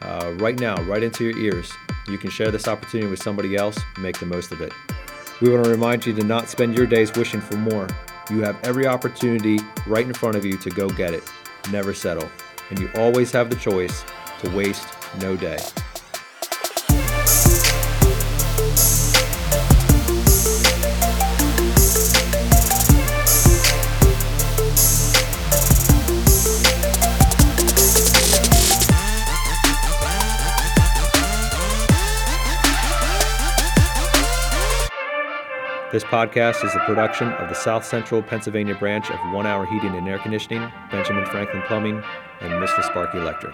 uh, 0.01 0.33
right 0.37 0.59
now, 0.59 0.81
right 0.83 1.03
into 1.03 1.23
your 1.23 1.37
ears. 1.37 1.71
You 2.07 2.17
can 2.17 2.31
share 2.31 2.51
this 2.51 2.67
opportunity 2.67 3.09
with 3.09 3.21
somebody 3.21 3.55
else, 3.55 3.79
make 3.99 4.19
the 4.19 4.25
most 4.25 4.51
of 4.51 4.61
it. 4.61 4.73
We 5.41 5.49
want 5.49 5.63
to 5.65 5.69
remind 5.69 6.05
you 6.05 6.13
to 6.13 6.23
not 6.23 6.49
spend 6.49 6.75
your 6.75 6.87
days 6.87 7.13
wishing 7.13 7.41
for 7.41 7.55
more. 7.55 7.87
You 8.29 8.41
have 8.41 8.57
every 8.63 8.87
opportunity 8.87 9.59
right 9.85 10.05
in 10.05 10.13
front 10.13 10.35
of 10.35 10.45
you 10.45 10.57
to 10.57 10.69
go 10.69 10.89
get 10.89 11.13
it. 11.13 11.23
Never 11.71 11.93
settle. 11.93 12.29
And 12.69 12.79
you 12.79 12.89
always 12.95 13.31
have 13.31 13.49
the 13.49 13.55
choice 13.57 14.03
to 14.39 14.49
waste 14.51 14.87
no 15.19 15.35
day. 15.35 15.59
This 35.93 36.03
podcast 36.03 36.65
is 36.65 36.73
a 36.73 36.79
production 36.79 37.27
of 37.33 37.49
the 37.49 37.53
South 37.53 37.85
Central 37.85 38.23
Pennsylvania 38.23 38.73
branch 38.73 39.11
of 39.11 39.19
One 39.31 39.45
Hour 39.45 39.67
Heating 39.67 39.93
and 39.95 40.07
Air 40.07 40.17
Conditioning, 40.17 40.67
Benjamin 40.89 41.23
Franklin 41.27 41.61
Plumbing, 41.67 42.01
and 42.41 42.51
Mr. 42.53 42.83
Sparky 42.83 43.19
Electric. 43.19 43.53